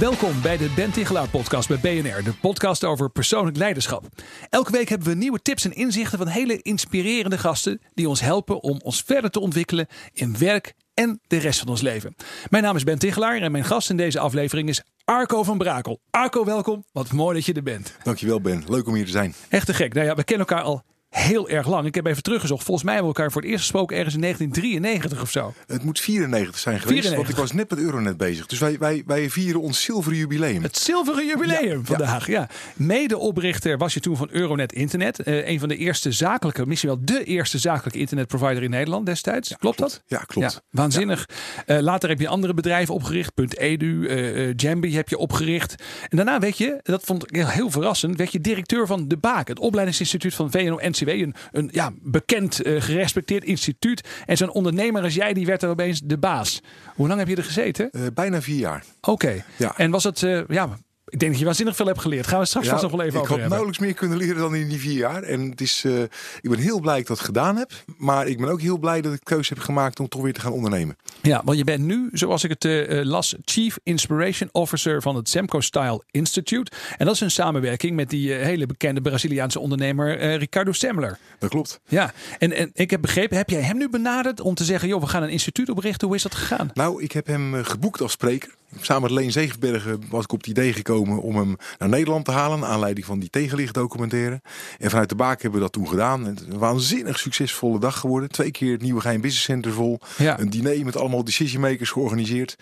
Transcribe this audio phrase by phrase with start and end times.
[0.00, 4.04] Welkom bij de Ben Tichelaar podcast bij BNR, de podcast over persoonlijk leiderschap.
[4.50, 8.62] Elke week hebben we nieuwe tips en inzichten van hele inspirerende gasten die ons helpen
[8.62, 12.16] om ons verder te ontwikkelen in werk en de rest van ons leven.
[12.50, 16.00] Mijn naam is Ben Tichelaar en mijn gast in deze aflevering is Arco van Brakel.
[16.10, 16.84] Arco, welkom.
[16.92, 17.96] Wat mooi dat je er bent.
[18.02, 19.34] Dankjewel Ben, leuk om hier te zijn.
[19.48, 19.94] Echt te gek.
[19.94, 20.82] Nou ja, we kennen elkaar al
[21.16, 21.86] heel erg lang.
[21.86, 22.64] Ik heb even teruggezocht.
[22.64, 25.54] Volgens mij hebben we elkaar voor het eerst gesproken ergens in 1993 of zo.
[25.66, 27.16] Het moet 94 zijn geweest, 94.
[27.16, 28.46] want ik was net met Euronet bezig.
[28.46, 30.62] Dus wij, wij, wij vieren ons zilveren jubileum.
[30.62, 32.26] Het zilveren jubileum Ja, vandaag.
[32.26, 32.48] Ja.
[32.74, 35.18] Medeoprichter was je toen van Euronet Internet.
[35.18, 39.54] Eh, een van de eerste zakelijke, misschien wel de eerste zakelijke internetprovider in Nederland destijds.
[39.58, 40.02] klopt, dat?
[40.06, 40.52] Ja, klopt.
[40.52, 41.28] Ja, waanzinnig.
[41.66, 43.32] Eh, later heb je andere bedrijven opgericht.
[43.58, 45.74] .edu, eh, Jambi heb je opgericht.
[46.08, 49.16] En daarna weet je, dat vond ik heel, heel verrassend, werd je directeur van De
[49.16, 49.48] Baak.
[49.48, 51.05] Het opleidingsinstituut van VNO-NCW.
[51.14, 54.08] Een, een ja, bekend, eh, gerespecteerd instituut.
[54.26, 56.62] En zo'n ondernemer als jij, die werd er opeens de baas.
[56.94, 57.90] Hoe lang heb je er gezeten?
[57.90, 58.84] Eh, bijna vier jaar.
[59.00, 59.44] Oké.
[59.56, 59.76] Ja.
[59.76, 62.26] En was het, eh, ja, ik denk dat je waanzinnig veel hebt geleerd.
[62.26, 63.58] Gaan we straks vast nog wel even ik over had hebben.
[63.58, 65.22] nauwelijks meer kunnen leren dan in die vier jaar.
[65.22, 66.02] En het is, eh,
[66.40, 67.70] ik ben heel blij dat ik dat gedaan heb.
[67.96, 70.32] Maar ik ben ook heel blij dat ik de keuze heb gemaakt om toch weer
[70.32, 70.96] te gaan ondernemen.
[71.22, 75.16] Ja, want je bent nu, zoals ik het eh, eh, las, Chief Inspiration Officer van
[75.16, 76.70] het Semco Style Institute.
[76.96, 81.18] En dat is een samenwerking met die hele bekende Braziliaanse ondernemer Ricardo Semler.
[81.38, 81.80] Dat klopt.
[81.88, 85.00] Ja, en, en ik heb begrepen, heb jij hem nu benaderd om te zeggen, joh,
[85.00, 86.06] we gaan een instituut oprichten.
[86.06, 86.70] Hoe is dat gegaan?
[86.74, 88.54] Nou, ik heb hem geboekt als spreker.
[88.80, 92.30] Samen met Leen Zegenbergen was ik op het idee gekomen om hem naar Nederland te
[92.30, 92.60] halen.
[92.60, 94.40] Naar aanleiding van die tegenlichtdocumentaire.
[94.78, 96.24] En vanuit de Baak hebben we dat toen gedaan.
[96.24, 98.30] Het is een waanzinnig succesvolle dag geworden.
[98.30, 100.00] Twee keer het nieuwe Geheim Business Center vol.
[100.18, 100.40] Ja.
[100.40, 102.56] Een diner met allemaal decision makers georganiseerd.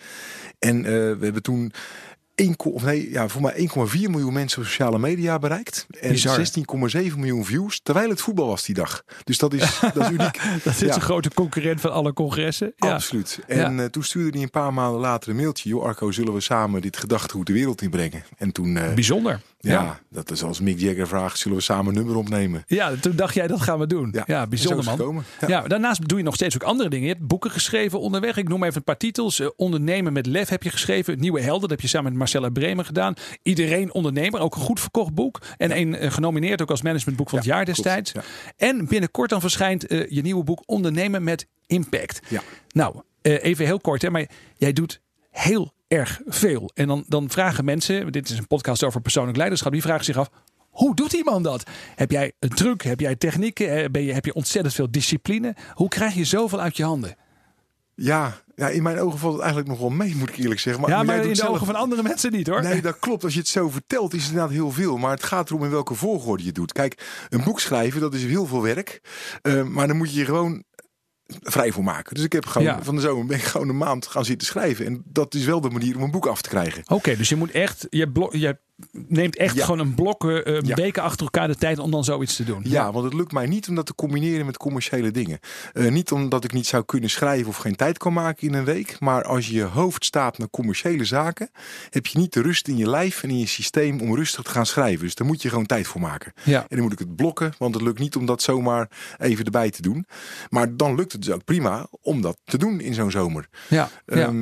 [0.58, 1.72] En eh, we hebben toen
[2.34, 5.86] 1, of nee, ja, voor mij 1,4 miljoen mensen op sociale media bereikt.
[6.00, 6.38] En Bizar.
[6.38, 7.80] 16,7 miljoen views.
[7.82, 9.02] Terwijl het voetbal was die dag.
[9.24, 10.40] Dus dat is, dat is uniek.
[10.64, 10.94] Dat is Ja.
[10.94, 12.72] een grote concurrent van alle congressen.
[12.76, 12.92] Ja.
[12.94, 13.38] Absoluut.
[13.46, 15.68] En eh, toen stuurde hij een paar maanden later een mailtje.
[15.68, 18.24] Joh, Arco, zullen we samen dit gedachtegoed de wereld inbrengen?
[18.38, 19.40] En toen, eh, Bijzonder.
[19.64, 20.00] Ja, Ja.
[20.10, 22.62] dat is als Mick Jagger vraagt, zullen we samen een nummer opnemen?
[22.66, 24.08] Ja, toen dacht jij dat gaan we doen.
[24.12, 25.24] Ja, Ja, bijzonder man.
[25.40, 25.48] Ja.
[25.48, 25.62] Ja.
[25.62, 27.06] daarnaast doe je nog steeds ook andere dingen.
[27.06, 28.36] Je hebt boeken geschreven onderweg.
[28.36, 29.40] Ik noem even een paar titels.
[29.40, 31.18] Eh, Ondernemen met lef heb je geschreven.
[31.20, 33.14] Nieuwe helden, dat heb je samen met Marcella Bremen gedaan.
[33.42, 35.40] Iedereen ondernemer, ook een goed verkocht boek.
[35.56, 38.12] En een eh, genomineerd ook als managementboek van het Ja, jaar destijds.
[38.56, 42.20] En binnenkort dan verschijnt eh, je nieuwe boek Ondernemen met Impact.
[42.28, 42.42] Ja.
[42.72, 44.26] Nou, even heel kort, hè, maar
[44.56, 45.00] jij doet
[45.30, 46.70] heel erg veel.
[46.74, 50.16] En dan, dan vragen mensen, dit is een podcast over persoonlijk leiderschap, die vragen zich
[50.16, 50.30] af.
[50.70, 51.62] Hoe doet iemand dat?
[51.94, 52.82] Heb jij een truc?
[52.82, 53.70] Heb jij technieken?
[53.76, 55.54] Eh, Ben je, heb je ontzettend veel discipline?
[55.74, 57.16] Hoe krijg je zoveel uit je handen?
[57.94, 60.82] Ja, ja, in mijn ogen valt het eigenlijk nog wel mee, moet ik eerlijk zeggen.
[60.82, 62.62] Maar, ja, in de zelf- ogen van andere mensen niet hoor.
[62.62, 63.24] Nee, dat klopt.
[63.24, 64.96] Als je het zo vertelt, is het inderdaad heel veel.
[64.96, 66.72] Maar het gaat erom in welke volgorde je het doet.
[66.72, 69.00] Kijk, een boek schrijven, dat is heel veel werk.
[69.42, 70.62] Eh, maar dan moet je je gewoon
[71.26, 72.14] vrij voor maken.
[72.14, 72.82] Dus ik heb gewoon Ja.
[72.82, 74.86] van de zomer ben ik gewoon een maand gaan zitten schrijven.
[74.86, 76.82] En dat is wel de manier om een boek af te krijgen.
[76.86, 78.58] Oké, dus je moet echt, je, je
[78.92, 79.64] neemt echt Ja.
[79.64, 80.74] gewoon een blok, eh, een Ja.
[80.74, 82.60] weken achter elkaar de tijd om dan zoiets te doen.
[82.64, 85.38] Ja, want het lukt mij niet om dat te combineren met commerciële dingen.
[85.72, 88.64] Eh, niet omdat ik niet zou kunnen schrijven of geen tijd kan maken in een
[88.64, 89.00] week.
[89.00, 91.50] Maar als je je hoofd staat naar commerciële zaken,
[91.90, 94.50] heb je niet de rust in je lijf en in je systeem om rustig te
[94.50, 95.04] gaan schrijven.
[95.04, 96.32] Dus daar moet je gewoon tijd voor maken.
[96.42, 96.60] Ja.
[96.60, 99.70] En dan moet ik het blokken, want het lukt niet om dat zomaar even erbij
[99.70, 100.06] te doen.
[100.50, 103.48] Maar dan lukt het dus ook prima om dat te doen in zo'n zomer.
[103.68, 104.32] Ja, ja.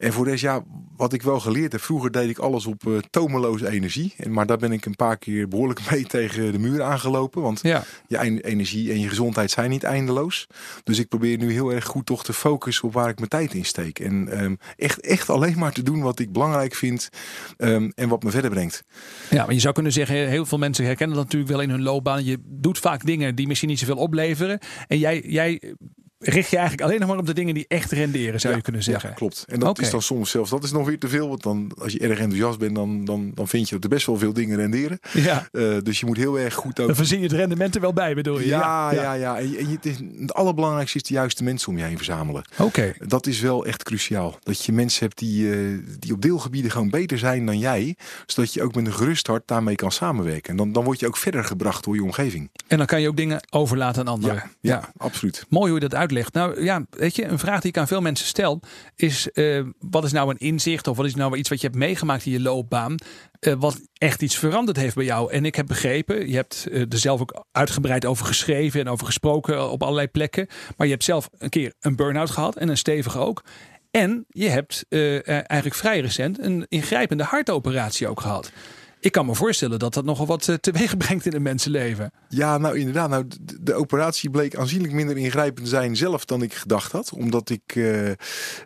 [0.00, 0.62] En voor de rest, ja,
[0.96, 1.80] wat ik wel geleerd heb.
[1.80, 4.14] Vroeger deed ik alles op eh, tomeloze energie.
[4.16, 7.42] En, maar daar ben ik een paar keer behoorlijk mee tegen de muur aangelopen.
[7.42, 7.84] Want ja.
[8.06, 10.46] je energie en je gezondheid zijn niet eindeloos.
[10.84, 13.54] Dus ik probeer nu heel erg goed toch te focussen op waar ik mijn tijd
[13.54, 13.98] in steek.
[13.98, 17.08] En ehm, echt, echt alleen maar te doen wat ik belangrijk vind
[17.56, 18.84] ehm, en wat me verder brengt.
[19.30, 21.82] Ja, maar je zou kunnen zeggen, heel veel mensen herkennen dat natuurlijk wel in hun
[21.82, 22.24] loopbaan.
[22.24, 24.58] Je doet vaak dingen die misschien niet zoveel opleveren.
[24.86, 25.74] En jij, jij
[26.20, 28.64] richt je eigenlijk alleen nog maar op de dingen die echt renderen, zou Ja, je
[28.64, 29.08] kunnen zeggen.
[29.08, 29.44] Ja, klopt.
[29.48, 31.28] En dat is dan soms zelfs, dat is nog weer te veel.
[31.28, 34.06] Want dan, als je erg enthousiast bent, dan, dan, dan vind je dat er best
[34.06, 34.98] wel veel dingen renderen.
[35.12, 37.80] Ja, Eh, dus je moet heel erg goed ook dan verzin je het rendement er
[37.80, 38.46] wel bij, bedoel je?
[38.46, 39.38] Ja, ja, ja.
[39.38, 42.42] En het, is, het allerbelangrijkste is de juiste mensen om je heen verzamelen.
[42.58, 42.92] Oké.
[42.98, 44.38] Dat is wel echt cruciaal.
[44.42, 45.58] Dat je mensen hebt die, eh,
[45.98, 47.96] die op deelgebieden gewoon beter zijn dan jij.
[48.26, 50.50] Zodat je ook met een gerust hart daarmee kan samenwerken.
[50.50, 52.50] En dan, dan word je ook verder gebracht door je omgeving.
[52.66, 54.42] En dan kan je ook dingen overlaten aan anderen.
[54.60, 55.46] ja, absoluut.
[55.48, 55.98] Mooi hoe je dat
[56.32, 58.60] Nou ja, weet je, een vraag die ik aan veel mensen stel
[58.96, 61.78] is: eh, wat is nou een inzicht of wat is nou iets wat je hebt
[61.78, 62.98] meegemaakt in je loopbaan?
[63.40, 65.32] eh, wat echt iets veranderd heeft bij jou.
[65.32, 69.06] En ik heb begrepen, je hebt eh, er zelf ook uitgebreid over geschreven en over
[69.06, 70.46] gesproken op allerlei plekken.
[70.76, 73.44] Maar je hebt zelf een keer een burn-out gehad en een stevige ook.
[73.90, 78.52] En je hebt eigenlijk vrij recent een ingrijpende hartoperatie ook gehad.
[79.00, 82.12] Ik kan me voorstellen dat dat nogal wat eh, teweeg brengt in een mensenleven.
[82.28, 83.08] Ja, nou inderdaad.
[83.10, 83.24] Nou,
[83.60, 87.12] de, operatie bleek aanzienlijk minder ingrijpend zijn zelf dan ik gedacht had.
[87.12, 87.84] Omdat ik, eh,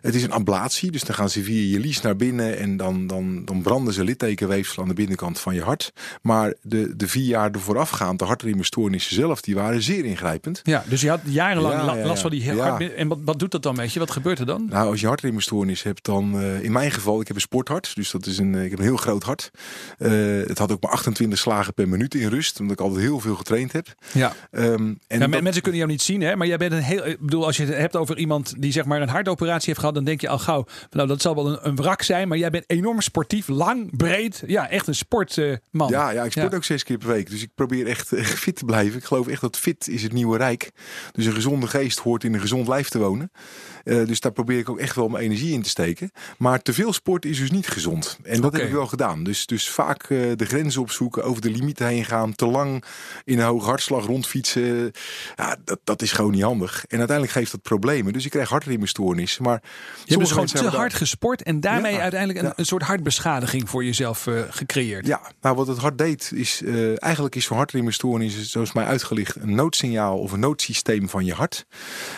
[0.01, 3.07] het is een ablatie, dus dan gaan ze via je lies naar binnen en dan,
[3.07, 5.93] dan, dan branden ze littekenweefsel aan de binnenkant van je hart.
[6.21, 10.59] Maar de, de vier jaar ervoor afgaand, de hartritmestoornissen zelf, die waren zeer ingrijpend.
[10.63, 12.93] Ja, dus je had jarenlang Ja, la- ja, last van die hart.
[12.93, 13.99] En wat, wat doet dat dan met je?
[13.99, 14.65] Wat gebeurt er dan?
[14.69, 18.11] Nou, als je hartritmestoornis hebt, dan eh, in mijn geval, ik heb een sporthart, dus
[18.11, 19.51] dat is een, ik heb een heel groot hart.
[20.41, 23.19] Eh, het had ook maar 28 slagen per minuut in rust, omdat ik altijd heel
[23.19, 23.87] veel getraind heb.
[24.13, 24.33] Ja.
[24.51, 24.65] Ehm,
[25.07, 26.35] en Ja, dat- mensen kunnen jou niet zien, hè?
[26.35, 27.05] maar jij bent een heel.
[27.07, 29.95] Ik bedoel, als je het hebt over iemand die zeg maar een hartoperatie heeft gehad,
[29.95, 30.65] dan denk je al gauw.
[30.89, 34.43] Nou, dat zal wel een, een wrak zijn, maar jij bent enorm sportief, lang, breed.
[34.47, 35.89] Ja, echt een sportman.
[35.89, 36.57] Ja, ja, ik sport Ja.
[36.57, 37.29] ook zes keer per week.
[37.29, 38.97] Dus ik probeer echt eh, fit te blijven.
[38.99, 40.71] Ik geloof echt dat fit is het nieuwe rijk.
[41.11, 43.31] Dus een gezonde geest hoort in een gezond lijf te wonen.
[43.85, 46.11] Eh, dus daar probeer ik ook echt wel mijn energie in te steken.
[46.37, 48.17] Maar te veel sport is dus niet gezond.
[48.23, 49.23] En dat heb ik wel gedaan.
[49.23, 52.35] Dus, dus vaak eh, de grenzen opzoeken, over de limieten heen gaan.
[52.35, 52.83] Te lang
[53.23, 54.91] in een hoge hartslag rondfietsen.
[55.35, 56.85] Ja, dat, dat is gewoon niet handig.
[56.87, 58.13] En uiteindelijk geeft dat problemen.
[58.13, 59.43] Dus ik krijg hartritmestoornissen.
[59.43, 59.69] Maar Je
[60.05, 62.53] hebt dus gewoon te hard daar- gesport en daarmee Ja, uiteindelijk een, ja.
[62.55, 65.07] een soort hartbeschadiging voor jezelf eh, gecreëerd.
[65.07, 66.61] Ja, nou wat het hart deed is,
[66.95, 71.65] eigenlijk is voor hartritmestoornis, zoals mij uitgelicht, een noodsignaal of een noodsysteem van je hart.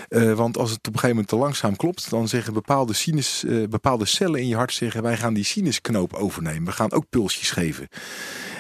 [0.10, 3.64] Want als het op een gegeven moment te langzaam klopt, dan zeggen bepaalde, sinus, eh,
[3.70, 6.64] bepaalde cellen in je hart zeggen, wij gaan die sinusknoop overnemen.
[6.66, 7.88] We gaan ook pulsjes geven.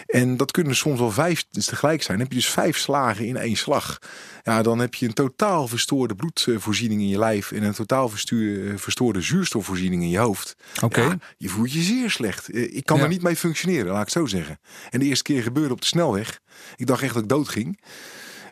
[0.05, 2.17] En dat kunnen soms wel vijf tegelijk zijn.
[2.17, 3.99] Dan heb je dus vijf slagen in één slag.
[4.43, 8.71] Ja, dan heb je een totaal verstoorde bloedvoorziening in je lijf en een totaal verstuur-
[8.71, 10.55] eh, verstoorde zuurstofvoorziening in je hoofd.
[10.81, 11.01] Oké.
[11.01, 12.49] Ja, je voelt je zeer slecht.
[12.49, 13.03] Eh, Ik kan Ja.
[13.03, 14.59] er niet mee functioneren, laat ik het zo zeggen.
[14.89, 16.39] En de eerste keer gebeurde op de snelweg.
[16.75, 17.79] Ik dacht echt dat ik dood ging.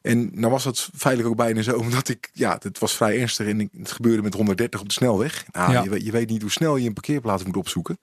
[0.06, 3.48] En nou was het feitelijk ook bijna zo, omdat ik, ja, het was vrij ernstig
[3.48, 5.46] en het gebeurde met 130 op de snelweg.
[5.52, 5.84] Nou, Ja.
[5.84, 8.00] je, weet, je weet niet hoe snel je een parkeerplaats moet opzoeken.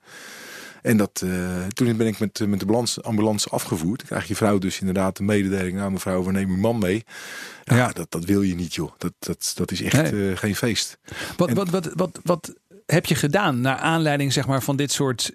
[0.81, 3.99] En dat, eh, toen ben ik met, eh, met de ambulance, ambulance afgevoerd.
[3.99, 7.03] Dan krijg je vrouw dus inderdaad een mededeling aan mevrouw, we nemen uw man mee.
[7.63, 7.87] Ja, Ja.
[7.91, 8.91] Dat, dat wil je niet joh.
[8.97, 10.31] Dat, dat, dat is echt Nee.
[10.31, 10.97] eh, geen feest.
[11.37, 12.53] Wat, En- wat, wat, wat, wat
[12.85, 15.31] heb je gedaan naar aanleiding zeg maar, van dit soort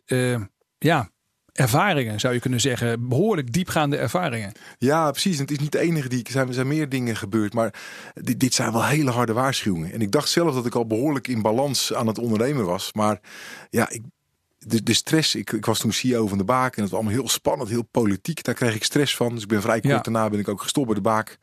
[0.79, 1.11] ja,
[1.58, 3.08] ervaringen, zou je kunnen zeggen?
[3.08, 4.52] Behoorlijk diepgaande ervaringen.
[4.78, 5.38] Ja, precies.
[5.38, 6.25] Het is niet de enige die.
[6.25, 7.55] Er zijn, er zijn meer dingen gebeurd.
[7.55, 7.75] Maar
[8.14, 9.93] dit, dit zijn wel hele harde waarschuwingen.
[9.93, 12.93] En ik dacht zelf dat ik al behoorlijk in balans aan het ondernemen was.
[12.93, 13.20] Maar
[13.70, 14.02] ja, ik,
[14.58, 15.34] de, de stress.
[15.34, 16.76] Ik, ik was toen CEO van de Baak.
[16.76, 18.43] En het was allemaal heel spannend, heel politiek.
[18.44, 19.34] Daar kreeg ik stress van.
[19.34, 20.00] Dus ik ben vrij kort Ja.
[20.00, 21.38] daarna ben ik ook gestopt bij de Baak.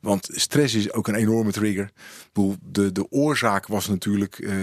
[0.00, 1.90] Want stress is ook een enorme trigger.
[2.62, 4.54] De, de oorzaak was natuurlijk eh,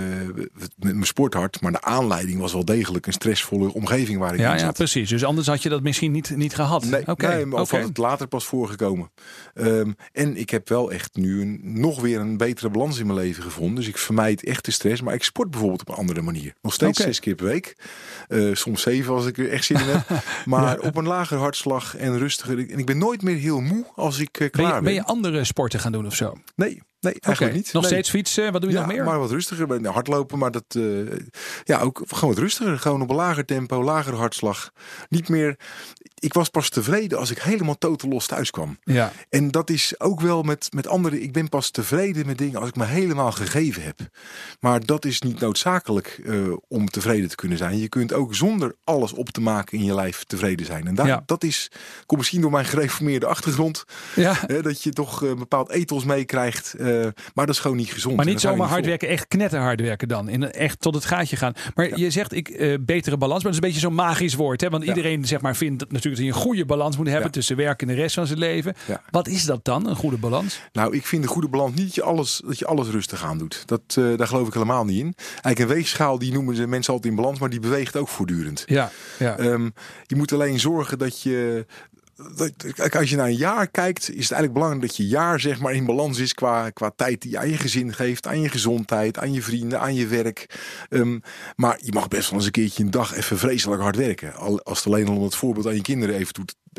[0.55, 1.61] met mijn sporthart.
[1.61, 4.73] Maar de aanleiding was wel degelijk een stressvolle omgeving waar ik Ja, in ja, zat.
[4.73, 5.09] precies.
[5.09, 6.85] Dus anders had je dat misschien niet, niet gehad.
[6.85, 9.11] Nee, nee maar of had het later pas voorgekomen.
[9.53, 13.19] Ehm, en ik heb wel echt nu een, nog weer een betere balans in mijn
[13.19, 13.75] leven gevonden.
[13.75, 15.01] Dus ik vermijd echt de stress.
[15.01, 16.53] Maar ik sport bijvoorbeeld op een andere manier.
[16.61, 17.75] Nog steeds zes keer per week.
[18.27, 20.09] Eh, soms zeven als ik er echt zin in heb.
[20.45, 22.69] Maar op een lager hartslag en rustiger.
[22.69, 24.75] En ik ben nooit meer heel moe als ik eh, klaar Ben ben.
[24.75, 26.33] je, ben je andere sporten gaan doen of zo?
[26.55, 27.73] Nee, nee eigenlijk niet.
[27.73, 27.91] Nog Nee.
[27.91, 28.51] steeds fietsen?
[28.51, 29.03] Wat doe je ja, nog meer?
[29.03, 29.67] maar wat rustiger.
[29.67, 30.63] Nou, Hardlopen, maar dat...
[30.67, 30.81] eh,
[31.63, 32.79] ja, ook gewoon wat rustiger.
[32.79, 34.71] Gewoon op een lager tempo, lager hartslag.
[35.09, 35.55] Niet meer...
[36.19, 38.77] Ik was pas tevreden als ik helemaal totaal los thuis kwam.
[38.83, 41.23] Ja, En dat is ook wel met, met anderen.
[41.23, 43.99] Ik ben pas tevreden met dingen als ik me helemaal gegeven heb.
[44.59, 46.35] Maar dat is niet noodzakelijk eh,
[46.67, 47.77] om tevreden te kunnen zijn.
[47.77, 50.87] Je kunt ook zonder alles op te maken in je lijf tevreden zijn.
[50.87, 51.23] En daar, Ja.
[51.25, 51.71] dat is,
[52.05, 53.83] komt misschien door mijn gereformeerde achtergrond.
[54.15, 54.33] ja.
[54.61, 56.73] Dat je toch eh, een bepaald ethos meekrijgt.
[56.99, 58.15] Eh, maar dat is gewoon niet gezond.
[58.15, 60.29] Maar niet zomaar hard werken, echt knetterhard werken dan.
[60.29, 61.53] In, echt tot het gaatje gaan.
[61.75, 64.61] Maar je zegt ik eh, betere balans, maar dat is een beetje zo'n magisch woord.
[64.61, 64.69] Hè?
[64.69, 64.89] Want Ja.
[64.89, 67.31] iedereen zeg maar, vindt dat natuurlijk dat je een goede balans moet hebben Ja.
[67.31, 68.75] tussen werk en de rest van zijn leven.
[69.09, 70.59] Wat is dat dan, een goede balans?
[70.73, 73.37] Nou, ik vind een goede balans niet dat je alles, dat je alles rustig aan
[73.37, 73.63] doet.
[73.65, 75.13] Dat, eh, daar geloof ik helemaal niet in.
[75.17, 78.63] Eigenlijk een weegschaal, die noemen ze mensen altijd in balans, maar die beweegt ook voortdurend.
[78.65, 79.37] Ja, ja.
[79.37, 79.69] Ehm,
[80.05, 81.65] je moet alleen zorgen dat je.
[82.91, 85.73] Als je naar een jaar kijkt, is het eigenlijk belangrijk dat je jaar zeg maar
[85.73, 89.17] in balans is qua, qua tijd die je aan je gezin geeft, aan je gezondheid,
[89.17, 90.59] aan je vrienden, aan je werk.
[90.89, 91.19] Ehm,
[91.55, 94.35] maar je mag best wel eens een keertje een dag even vreselijk hard werken.
[94.35, 96.27] Al, als het alleen al om het voorbeeld aan je kinderen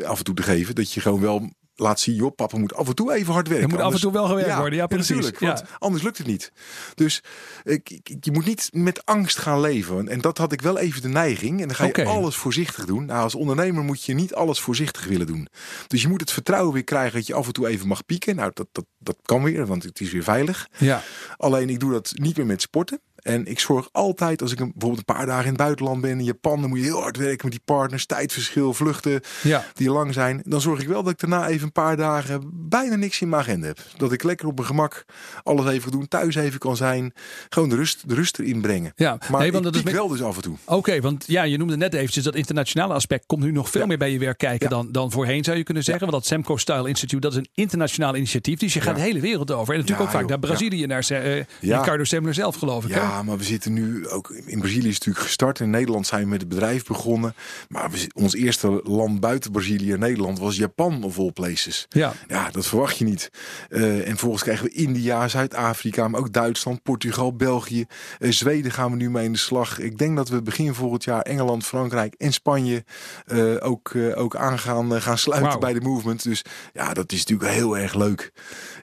[0.05, 2.87] af en toe te geven, dat je gewoon wel laat zien, joh, papa moet af
[2.87, 3.67] en toe even hard werken.
[3.67, 5.09] Er moet af en toe wel gewerkt worden, ja, precies.
[5.09, 5.65] natuurlijk, want Ja.
[5.79, 6.51] anders lukt het niet.
[6.95, 7.23] Dus
[7.63, 10.07] ik, je moet niet met angst gaan leven.
[10.07, 11.61] En dat had ik wel even de neiging.
[11.61, 13.05] En dan ga je alles voorzichtig doen.
[13.05, 15.47] Nou, als ondernemer moet je niet alles voorzichtig willen doen.
[15.87, 18.35] Dus je moet het vertrouwen weer krijgen dat je af en toe even mag pieken.
[18.35, 20.67] Nou, dat, dat, dat kan weer, want het is weer veilig.
[20.77, 21.03] Ja.
[21.37, 23.01] Alleen ik doe dat niet meer met sporten.
[23.23, 26.09] En ik zorg altijd, als ik een, bijvoorbeeld een paar dagen in het buitenland ben,
[26.19, 29.65] in Japan, dan moet je heel hard werken met die partners, tijdverschil, vluchten Ja.
[29.73, 30.41] die lang zijn.
[30.45, 33.41] Dan zorg ik wel dat ik daarna even een paar dagen bijna niks in mijn
[33.41, 33.77] agenda heb.
[33.97, 35.05] Dat ik lekker op mijn gemak
[35.43, 37.13] alles even doen, thuis even kan zijn.
[37.49, 38.91] Gewoon de rust, de rust erin brengen.
[38.95, 39.17] Ja.
[39.29, 40.57] Maar Nee, want dat is met- wel dus af en toe.
[40.65, 43.87] Oké, want ja, je noemde net eventjes dat internationale aspect komt nu nog veel Ja.
[43.87, 44.75] meer bij je werk kijken Ja.
[44.75, 46.01] dan, dan voorheen zou je kunnen zeggen.
[46.09, 48.59] Want dat Semco Style Institute, dat is een internationaal initiatief.
[48.59, 49.01] Dus je gaat Ja.
[49.01, 49.73] de hele wereld over.
[49.73, 50.29] En natuurlijk Ja, ook vaak joh.
[50.29, 51.79] naar Brazilië, naar eh, Ja.
[51.79, 52.93] Ricardo Semler zelf geloof ik.
[52.93, 52.99] hè?
[53.13, 55.59] Ja, maar we zitten nu ook in Brazilië is het natuurlijk gestart.
[55.59, 57.35] In Nederland zijn we met het bedrijf begonnen.
[57.69, 61.85] Maar we, ons eerste land buiten Brazilië en Nederland was Japan of all places.
[61.89, 62.13] Ja.
[62.27, 63.31] Ja, dat verwacht je niet.
[63.69, 67.85] Eh, en vervolgens krijgen we India, Zuid-Afrika, maar ook Duitsland, Portugal, België.
[68.19, 69.79] Eh, Zweden gaan we nu mee in de slag.
[69.79, 72.83] Ik denk dat we begin volgend jaar Engeland, Frankrijk en Spanje
[73.25, 76.23] eh, ook, ook aan gaan, gaan sluiten bij de movement.
[76.23, 76.41] Dus
[76.73, 78.31] ja, dat is natuurlijk heel erg leuk.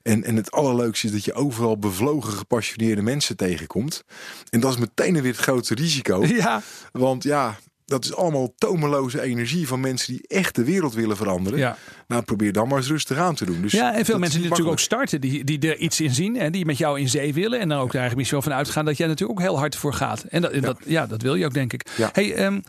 [0.02, 4.04] En, en het allerleukste is dat je overal bevlogen, gepassioneerde mensen tegenkomt.
[4.50, 6.24] En dat is meteen weer het grootste risico.
[6.40, 11.16] Ja, Want ja, dat is allemaal tomeloze energie van mensen die echt de wereld willen
[11.16, 11.58] veranderen.
[11.58, 11.76] ja.
[12.08, 13.62] Nou, probeer dan maar eens rustig aan te doen.
[13.62, 16.36] Dus ja, en veel mensen die natuurlijk ook starten, die, die er iets in zien
[16.36, 17.60] en die met jou in zee willen.
[17.60, 19.76] En dan ook er eigenlijk misschien wel van uitgaan dat jij natuurlijk ook heel hard
[19.76, 20.22] voor gaat.
[20.22, 21.86] En dat, en dat, ja, dat wil je ook, denk ik.
[21.96, 22.10] Ja.
[22.12, 22.60] Hey, ehm,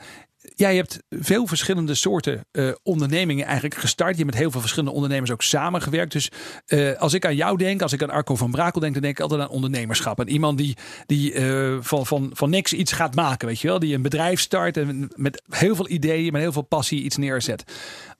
[0.42, 4.10] jij hebt veel verschillende soorten eh, ondernemingen eigenlijk gestart.
[4.10, 6.12] Je hebt met heel veel verschillende ondernemers ook samengewerkt.
[6.12, 6.32] Dus
[6.66, 9.16] eh, als ik aan jou denk, als ik aan Arco van Brakel denk, dan denk
[9.18, 10.20] ik altijd aan ondernemerschap.
[10.20, 13.80] En iemand die, die eh, van, van, van niks iets gaat maken, weet je wel.
[13.80, 17.64] Die een bedrijf start en met heel veel ideeën, met heel veel passie iets neerzet.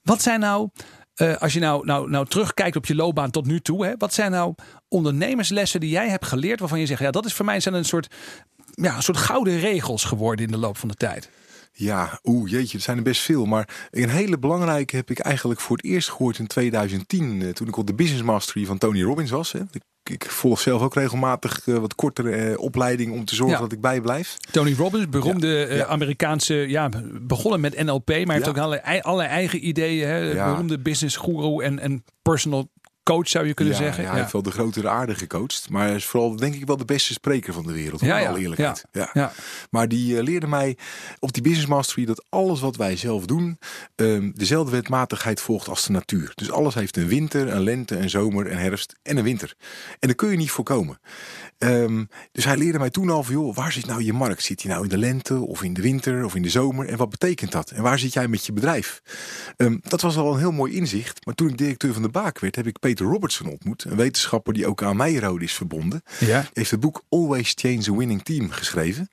[0.02, 0.68] Wat zijn nou,
[1.38, 4.30] als je nou, nou, nou terugkijkt op je loopbaan tot nu toe, hè, wat zijn
[4.30, 4.54] nou
[4.88, 7.84] ondernemerslessen die jij hebt geleerd waarvan je zegt, ja, dat is voor mij zijn een
[7.84, 8.14] soort,
[8.74, 11.30] ja, een soort gouden regels geworden in de loop van de tijd?
[11.74, 13.44] Ja, oeh, jeetje, er zijn er best veel.
[13.44, 17.42] Maar een hele belangrijke heb ik eigenlijk voor het eerst gehoord in 2010.
[17.42, 19.52] eh, toen ik op de Business Mastery van Tony Robbins was.
[19.52, 19.58] Hè.
[19.72, 23.62] Ik, ik volg zelf ook regelmatig eh, wat kortere eh, opleiding om te zorgen Ja.
[23.62, 24.36] dat ik bijblijf.
[24.50, 25.84] Tony Robbins, beroemde ja.
[25.86, 26.88] Amerikaanse, ja,
[27.20, 30.08] begonnen met NLP, maar heeft ook allerlei, allerlei eigen ideeën.
[30.08, 30.34] Hè?
[30.34, 32.68] Beroemde business guru en, en personal
[33.02, 34.02] coach zou je kunnen ja, zeggen.
[34.02, 35.68] ja, hij heeft wel de grotere aarde gecoacht.
[35.70, 38.00] Maar hij is vooral denk ik wel de beste spreker van de wereld.
[38.00, 38.84] Ja, alle eerlijkheid.
[38.92, 39.10] Ja.
[39.12, 39.32] Ja.
[39.70, 40.76] Maar die eh, leerde mij
[41.18, 43.58] op die Business Mastery dat alles wat wij zelf doen,
[43.94, 46.32] ehm, dezelfde wetmatigheid volgt als de natuur.
[46.34, 49.54] Dus alles heeft een winter, een lente, een zomer, een herfst en een winter.
[49.98, 51.00] En dat kun je niet voorkomen.
[51.62, 54.42] Ehm, dus hij leerde mij toen al van, joh, waar zit nou je markt?
[54.42, 56.88] Zit die nou in de lente of in de winter of in de zomer?
[56.88, 57.70] En wat betekent dat?
[57.70, 59.02] En waar zit jij met je bedrijf?
[59.56, 61.26] Ehm, dat was al een heel mooi inzicht.
[61.26, 63.84] Maar toen ik directeur van de Baak werd, heb ik Peter Robertson ontmoet.
[63.84, 66.02] Een wetenschapper die ook aan Meijrode is verbonden.
[66.18, 66.44] Ja.
[66.52, 69.10] Heeft het boek Always Change a Winning Team geschreven.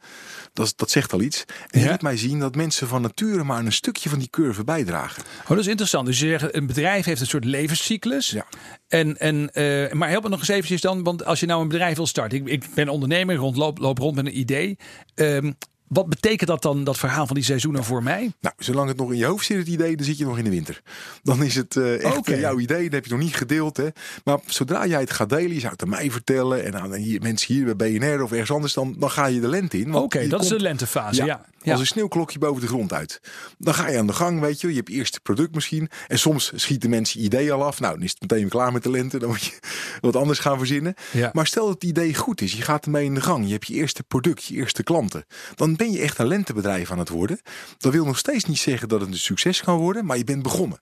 [0.53, 1.46] Dat, dat zegt al iets.
[1.70, 1.91] En Ja.
[1.91, 5.24] liet mij zien dat mensen van nature maar een stukje van die curve bijdragen.
[5.41, 6.06] Oh, dat is interessant.
[6.06, 8.29] Dus je zegt, een bedrijf heeft een soort levenscyclus.
[8.29, 8.46] Ja.
[8.88, 11.68] En, en, eh, maar help me nog eens eventjes dan, want als je nou een
[11.68, 12.38] bedrijf wil starten.
[12.48, 14.77] Ik, ben ondernemer, rondloop loop rond met een idee.
[15.15, 15.51] Ehm,
[15.89, 18.31] wat betekent dat dan, dat verhaal van die seizoenen voor mij?
[18.41, 20.43] Nou, zolang het nog in je hoofd zit, het idee, dan zit je nog in
[20.43, 20.81] de winter.
[21.24, 23.77] Dan is het eh, echt jouw idee, dat heb je nog niet gedeeld.
[23.77, 23.88] Hè?
[24.24, 27.22] Maar zodra jij het gaat delen, je zou het aan mij vertellen en aan hier,
[27.22, 29.96] mensen hier bij BNR of ergens anders, dan, dan ga je de lente in.
[29.96, 31.25] Oké, dat is de lentefase.
[31.25, 31.46] Ja.
[31.63, 31.72] Ja.
[31.72, 33.22] Als een sneeuwklokje boven de grond uit.
[33.58, 34.67] Dan ga je aan de gang, weet je.
[34.67, 35.89] Je hebt eerst het product misschien.
[36.08, 37.79] En soms schieten mensen ideeën al af.
[37.79, 39.19] Nou, dan is het meteen klaar met de lente.
[39.19, 39.60] Dan moet je
[40.01, 40.93] wat anders gaan verzinnen.
[41.12, 41.29] Ja.
[41.34, 42.53] Maar stel dat het idee goed is.
[42.53, 43.46] Je gaat ermee in de gang.
[43.46, 45.25] Je hebt je eerste product, je eerste klanten.
[45.55, 47.39] Dan ben je echt een lentebedrijf aan het worden.
[47.77, 50.05] Dat wil nog steeds niet zeggen dat het een succes kan worden.
[50.05, 50.81] Maar je bent begonnen.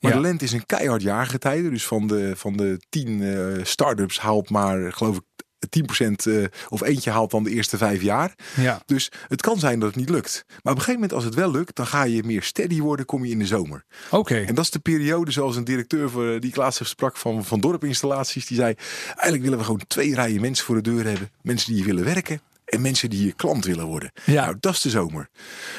[0.00, 0.16] Maar Ja.
[0.16, 1.70] de lente is een keihard jaargetijde.
[1.70, 5.22] Dus van de, van de tien eh start-ups haalt maar, geloof ik,
[5.70, 8.34] 10% eh, of eentje haalt dan de eerste vijf jaar.
[8.56, 8.82] Ja.
[8.86, 10.44] Dus het kan zijn dat het niet lukt.
[10.46, 13.06] Maar op een gegeven moment, als het wel lukt, dan ga je meer steady worden,
[13.06, 13.84] kom je in de zomer.
[14.10, 14.36] Oké.
[14.36, 17.60] En dat is de periode, zoals een directeur voor, die ik laatst sprak van, van
[17.60, 18.74] dorpinstallaties, die zei:
[19.06, 21.30] eigenlijk willen we gewoon twee rijen mensen voor de deur hebben.
[21.42, 22.40] Mensen die hier willen werken.
[22.68, 24.12] En mensen die je klant willen worden.
[24.24, 24.44] Ja.
[24.44, 25.28] Nou, dat is de zomer.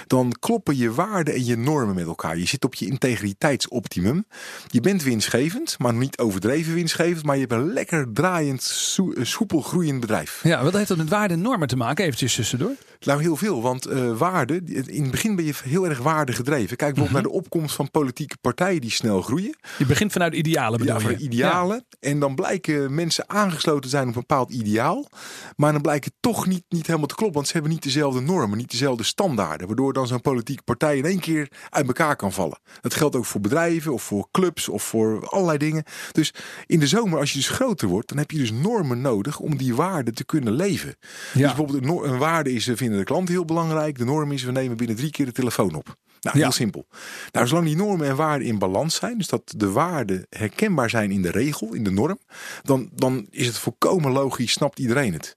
[0.08, 2.38] Dan kloppen je waarden en je normen met elkaar.
[2.38, 4.26] Je zit op je integriteitsoptimum.
[4.68, 7.26] Je bent winstgevend, maar niet overdreven winstgevend.
[7.26, 10.40] Maar je hebt een lekker draaiend, eh, soepel groeiend bedrijf.
[10.44, 12.04] Ja, wat heeft dat met waarde en normen te maken?
[12.04, 12.72] Eventjes tussendoor.
[13.00, 13.62] Nou, heel veel.
[13.62, 16.78] Want eh waarde, in het begin ben je heel erg waarde gedreven.
[16.78, 19.58] Kijk bijvoorbeeld naar de opkomst van politieke partijen die snel groeien.
[19.78, 21.86] Je begint vanuit idealen bedoel Ja, van idealen.
[22.00, 25.10] En dan blijken mensen aangesloten te zijn op een bepaald ideaal.
[25.56, 28.20] Maar dan blijkt het toch niet, niet helemaal te kloppen, want ze hebben niet dezelfde
[28.22, 29.68] normen, niet dezelfde standaarden.
[29.68, 32.60] Waardoor dan zo'n politieke partij in één keer uit elkaar kan vallen.
[32.82, 35.84] Dat geldt ook voor bedrijven of voor clubs of voor allerlei dingen.
[36.12, 36.34] Dus
[36.66, 39.58] in de zomer, als je dus groter wordt, dan heb je dus normen nodig om
[39.58, 40.90] die waarden te kunnen leven.
[40.90, 40.96] Ja.
[41.34, 43.98] Dus bijvoorbeeld een, waarde is, we vinden de klant heel belangrijk.
[43.98, 45.96] De norm is, we nemen binnen drie keer de telefoon op.
[46.22, 46.44] Nou, Ja.
[46.44, 46.88] heel simpel.
[47.32, 51.12] Nou, zolang die normen en waarden in balans zijn, dus dat de waarden herkenbaar zijn
[51.12, 52.20] in de regel, in de norm,
[52.64, 55.36] dan, dan is het volkomen logisch, snapt iedereen het.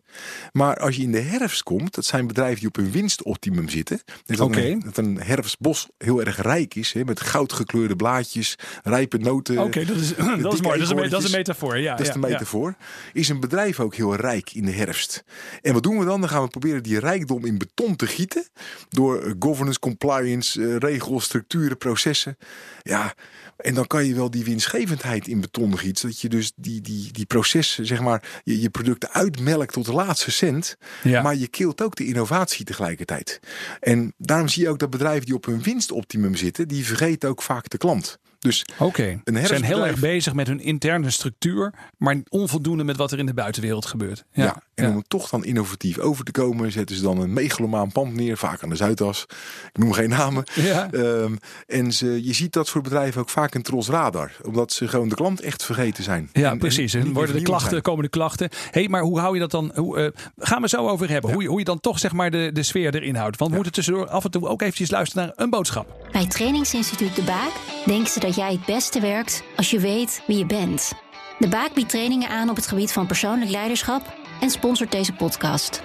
[0.53, 4.01] Maar als je in de herfst komt, dat zijn bedrijven die op een winstoptimum zitten.
[4.27, 9.19] Dus dat, een, dat een herfstbos heel erg rijk is, hè, met goudgekleurde blaadjes, rijpe
[9.19, 9.59] noten.
[9.59, 10.79] Oké, dat is, dat is mooi.
[10.79, 11.33] Dat is, een, dat is een eekhoorntjes.
[11.33, 11.79] metafoor.
[11.79, 12.21] Ja, Dat is ja.
[12.21, 12.75] metafoor.
[13.13, 15.25] Is een bedrijf ook heel rijk in de herfst.
[15.63, 16.21] En wat doen we dan?
[16.21, 18.47] Dan gaan we proberen die rijkdom in beton te gieten.
[18.89, 22.37] Door eh, governance, compliance, eh, regels, structuren, processen.
[22.83, 23.15] Ja,
[23.63, 26.01] en dan kan je wel die winstgevendheid in beton gieten.
[26.01, 29.93] Zodat je dus die, die, die processen, zeg maar, je, je producten uitmelkt tot de
[29.93, 30.77] laatste cent.
[31.03, 31.23] Ja.
[31.23, 33.41] Maar je keelt ook de innovatie tegelijkertijd.
[33.81, 37.43] En daarom zie je ook dat bedrijven die op hun winstoptimum zitten, die vergeten ook
[37.43, 38.19] vaak de klant.
[38.43, 42.97] Dus Oké, Een ze zijn heel erg bezig met hun interne structuur, maar onvoldoende met
[42.97, 44.25] wat er in de buitenwereld gebeurt.
[44.33, 44.95] Ja, Ja, en ja.
[44.95, 48.63] om toch dan innovatief over te komen, zetten ze dan een megalomaan pand neer, vaak
[48.63, 49.27] aan de Zuidas.
[49.73, 50.45] Ik noem geen namen.
[50.55, 50.91] Ja.
[50.93, 51.35] Ehm,
[51.67, 55.09] en ze, je ziet dat voor bedrijven ook vaak een tros radar, omdat ze gewoon
[55.09, 56.29] de klant echt vergeten zijn.
[56.33, 56.95] Ja, En- precies.
[56.95, 58.49] en worden de klachten, vernieuwend komen de klachten.
[58.71, 59.73] hey, maar hoe hou je dat dan?
[59.75, 61.33] Hoe, eh, gaan we zo over hebben.
[61.33, 63.37] Hoe, je, hoe je dan toch zeg maar de, de sfeer erin houdt.
[63.37, 66.09] Want we moeten tussendoor af en toe ook eventjes luisteren naar een boodschap.
[66.13, 67.51] Bij Trainingsinstituut De Baak
[67.87, 70.93] denken ze dat jij het beste werkt als je weet wie je bent.
[71.39, 75.83] De Baak biedt trainingen aan op het gebied van persoonlijk leiderschap en sponsort deze podcast.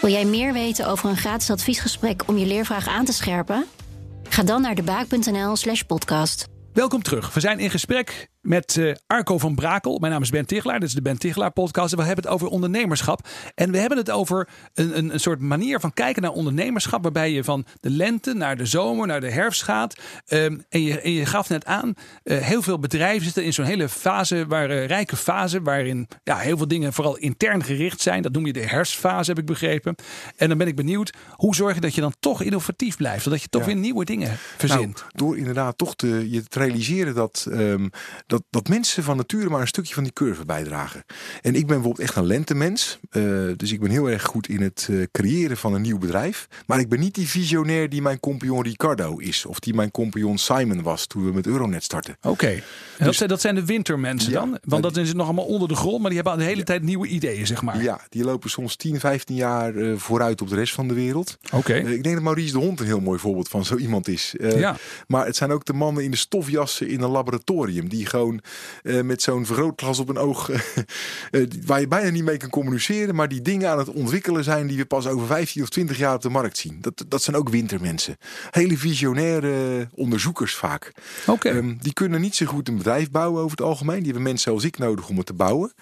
[0.00, 3.64] Wil jij meer weten over een gratis adviesgesprek om je leervraag aan te scherpen?
[4.28, 6.46] Ga dan naar debaak.nl/slash podcast.
[6.72, 7.34] Welkom terug.
[7.34, 9.98] We zijn in gesprek met eh, Arco van Brakel.
[9.98, 10.80] Mijn naam is Ben Tichelaar.
[10.80, 11.92] Dit is de Ben Tichelaar podcast.
[11.92, 13.28] En we hebben het over ondernemerschap.
[13.54, 17.02] En we hebben het over een, een, een soort manier van kijken naar ondernemerschap.
[17.02, 20.00] Waarbij je van de lente naar de zomer, naar de herfst gaat.
[20.26, 23.64] Ehm, en, je, en je gaf net aan, eh, heel veel bedrijven zitten in zo'n
[23.64, 25.62] hele fase, waar, eh, rijke fase.
[25.62, 28.22] Waarin ja, heel veel dingen vooral intern gericht zijn.
[28.22, 29.94] Dat noem je de herfstfase, heb ik begrepen.
[30.36, 33.22] En dan ben ik benieuwd, hoe zorg je dat je dan toch innovatief blijft?
[33.22, 33.66] Zodat je toch Ja.
[33.66, 34.98] weer nieuwe dingen verzint.
[34.98, 37.88] Nou, door inderdaad toch te, je te realiseren dat, ehm,
[38.32, 41.04] dat, dat mensen van nature maar een stukje van die curve bijdragen.
[41.40, 42.98] En ik ben bijvoorbeeld echt een lentemens.
[43.10, 43.22] eh,
[43.56, 46.48] dus ik ben heel erg goed in het eh, creëren van een nieuw bedrijf.
[46.66, 49.46] Maar ik ben niet die visionair die mijn compagnon Ricardo is.
[49.46, 52.16] Of die mijn compagnon Simon was toen we met Euronet startten.
[52.22, 52.46] Oké.
[52.46, 52.62] En
[53.06, 54.58] dat, zijn, dat zijn de wintermensen Ja, dan?
[54.64, 57.06] Want dat is nog allemaal onder de grond, maar die hebben de hele tijd nieuwe
[57.06, 57.82] ideeën, zeg maar.
[57.82, 61.38] Ja, die lopen soms 10, 15 jaar eh, vooruit op de rest van de wereld.
[61.52, 61.74] Oké.
[61.74, 64.34] Ik denk dat Maurice de Hond een heel mooi voorbeeld van zo iemand is.
[64.38, 64.76] Ja.
[65.06, 67.88] Maar het zijn ook de mannen in de stofjassen in een laboratorium.
[67.88, 68.21] Die gewoon
[68.82, 70.50] eh, met zo'n vergrootglas op een oog.
[70.50, 73.14] eh, waar je bijna niet mee kan communiceren.
[73.14, 76.14] Maar die dingen aan het ontwikkelen zijn die we pas over 15 of 20 jaar
[76.14, 76.78] op de markt zien.
[76.80, 78.16] Dat, dat zijn ook wintermensen.
[78.50, 80.92] Hele visionaire onderzoekers vaak.
[81.26, 81.48] Oké.
[81.48, 83.96] Ehm, die kunnen niet zo goed een bedrijf bouwen over het algemeen.
[83.96, 85.72] Die hebben mensen zoals ik nodig om het te bouwen.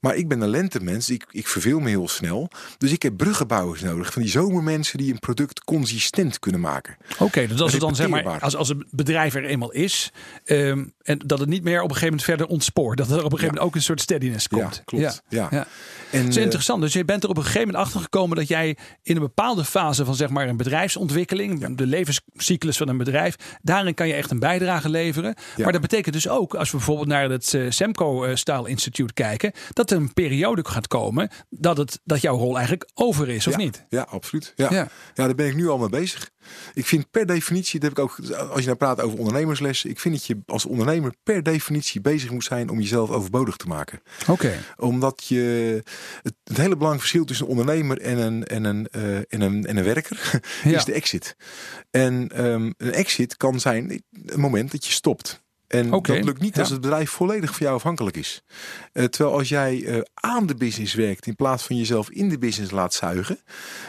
[0.00, 1.10] Maar ik ben een lentemens.
[1.10, 2.50] Ik, ik verveel me heel snel.
[2.78, 4.12] Dus ik heb bruggenbouwers nodig.
[4.12, 6.96] Van die zomermensen die een product consistent kunnen maken.
[7.18, 10.12] Oké, dus als het dan zeg maar, als, als een bedrijf er eenmaal is,
[10.44, 12.98] ehm, en dat het niet meer op een gegeven moment verder ontspoort.
[12.98, 14.74] Dat er op een gegeven moment ook een soort steadiness komt.
[14.76, 15.22] Ja, klopt.
[15.28, 15.48] Ja.
[15.50, 15.66] ja.
[16.10, 16.82] En, Dat is eh, interessant.
[16.82, 19.64] Dus je bent er op een gegeven moment achter gekomen dat jij in een bepaalde
[19.64, 24.30] fase van zeg maar een bedrijfsontwikkeling, de levenscyclus van een bedrijf, daarin kan je echt
[24.30, 25.34] een bijdrage leveren.
[25.56, 29.52] Maar dat betekent dus ook, als we bijvoorbeeld naar het eh, Semco Style Institute kijken,
[29.72, 33.56] dat er een periode gaat komen dat, het, dat jouw rol eigenlijk over is, of
[33.56, 33.84] niet?
[33.88, 34.52] Ja, absoluut.
[34.56, 34.68] Ja.
[34.70, 34.88] Ja.
[35.14, 35.26] Ja.
[35.26, 36.30] daar ben ik nu al mee bezig.
[36.74, 40.00] Ik vind per definitie, dat heb ik ook, als je nou praat over ondernemerslessen, ik
[40.00, 44.02] vind dat je als ondernemer per definitie bezig moet zijn om jezelf overbodig te maken.
[44.28, 44.52] Oké.
[44.76, 45.38] Omdat je
[46.22, 49.66] het, het hele belangrijke verschil tussen een ondernemer en een, en een, eh, en een,
[49.66, 50.76] en een werker Ja.
[50.76, 51.36] is de exit.
[51.90, 55.42] En ehm, een exit kan zijn een moment dat je stopt.
[55.70, 56.60] En dat lukt niet ja.
[56.60, 58.42] als het bedrijf volledig van jou afhankelijk is.
[58.92, 62.38] Eh, terwijl als jij eh, aan de business werkt in plaats van jezelf in de
[62.38, 63.38] business laat zuigen,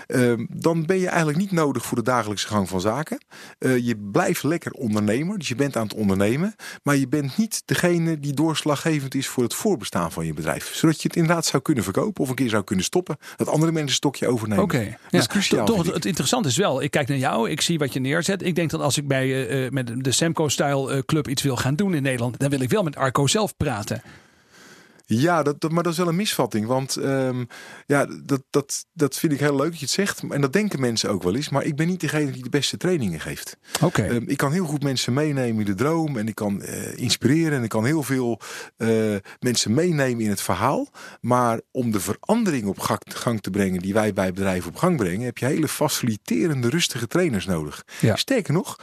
[0.07, 3.25] ehm, dan ben je eigenlijk niet nodig voor de dagelijkse gang van zaken.
[3.57, 7.61] Eh, je blijft lekker ondernemer, dus je bent aan het ondernemen, maar je bent niet
[7.65, 10.73] degene die doorslaggevend is voor het voorbestaan van je bedrijf.
[10.73, 13.71] Zodat je het inderdaad zou kunnen verkopen of een keer zou kunnen stoppen, dat andere
[13.71, 14.63] mensen een stokje overnemen.
[14.63, 15.19] Oké, Dat ja.
[15.19, 15.65] is cruciaal.
[15.65, 18.43] Toch, het, interessante is wel, ik kijk naar jou, ik zie wat je neerzet.
[18.43, 21.70] Ik denk dat als ik bij met de Semco Style eh, Club iets wil gaan
[21.75, 24.01] doen in Nederland, dan wil ik wel met Arco zelf praten.
[25.17, 26.67] Ja, dat, dat, maar dat is wel een misvatting.
[26.67, 27.43] Want ehm,
[27.85, 30.23] ja, dat, dat, dat vind ik heel leuk dat je het zegt.
[30.29, 31.49] En dat denken mensen ook wel eens.
[31.49, 33.57] Maar ik ben niet degene die de beste trainingen geeft.
[33.81, 34.01] Oké.
[34.01, 36.17] Ehm, ik kan heel goed mensen meenemen in de droom.
[36.17, 37.57] En ik kan eh, inspireren.
[37.57, 38.39] En ik kan heel veel
[38.77, 40.89] eh, mensen meenemen in het verhaal.
[41.21, 44.97] Maar om de verandering op gang, gang te brengen die wij bij bedrijven op gang
[44.97, 47.85] brengen, heb je hele faciliterende, rustige trainers nodig.
[47.99, 48.15] Ja.
[48.15, 48.75] Sterker nog,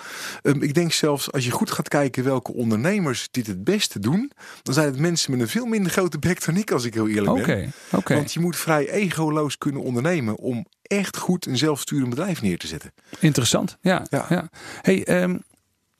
[0.43, 4.33] ehm, ik denk zelfs als je goed gaat kijken welke ondernemers dit het beste doen,
[4.63, 7.47] dan zijn het mensen met een veel minder grote dan ik, als ik heel eerlijk
[7.47, 7.73] ben.
[8.05, 12.67] Want je moet vrij egoloos kunnen ondernemen om echt goed een zelfsturend bedrijf neer te
[12.67, 12.93] zetten.
[13.19, 13.77] Interessant.
[13.81, 14.07] Ja.
[14.11, 14.27] ja.
[14.29, 14.49] Ja.
[14.83, 15.39] Hey, ehm, ja,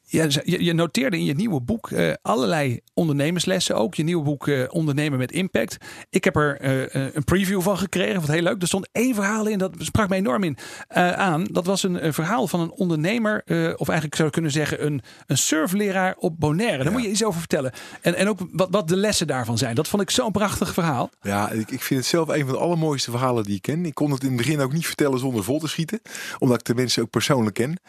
[0.09, 3.95] je, je noteerde in je nieuwe boek eh, allerlei ondernemerslessen ook.
[3.95, 5.77] Je nieuwe boek eh, Ondernemen met Impact.
[6.11, 8.21] Ik heb er eh, een preview van gekregen.
[8.21, 8.61] Wat heel leuk.
[8.63, 9.59] Er stond één verhaal in.
[9.59, 10.57] Dat sprak mij enorm in,
[10.89, 11.45] aan.
[11.45, 13.43] Dat was een, verhaal van een ondernemer.
[13.77, 16.77] of eigenlijk zou je kunnen zeggen een, een surfleraar op Bonaire.
[16.77, 16.93] Daar Ja.
[16.93, 17.73] moet je iets over vertellen.
[18.01, 19.75] En, en ook wat, wat de lessen daarvan zijn.
[19.75, 21.11] Dat vond ik zo'n prachtig verhaal.
[21.23, 23.87] Ja, ik, ik vind het zelf een van de allermooiste verhalen die ik ken.
[23.87, 26.01] Ik kon het in het begin ook niet vertellen zonder vol te schieten.
[26.39, 27.81] Omdat ik de mensen ook persoonlijk ken.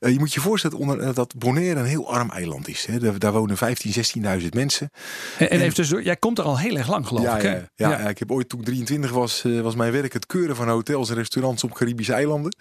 [0.00, 2.86] Je moet je voorstellen onder, dat Bonaire een heel arm eiland is.
[2.86, 2.98] Hè.
[2.98, 3.62] Daar, daar wonen 15.000,
[4.40, 4.90] 16.000 mensen.
[5.38, 7.42] En, en even tussendoor, jij komt er al heel erg lang geloof Ja, ik.
[7.42, 7.48] hè?
[7.50, 10.26] ja, ja, ja, ik heb ooit toen ik 23 was, eh, was mijn werk het
[10.26, 12.56] keuren van hotels en restaurants op Caribische eilanden.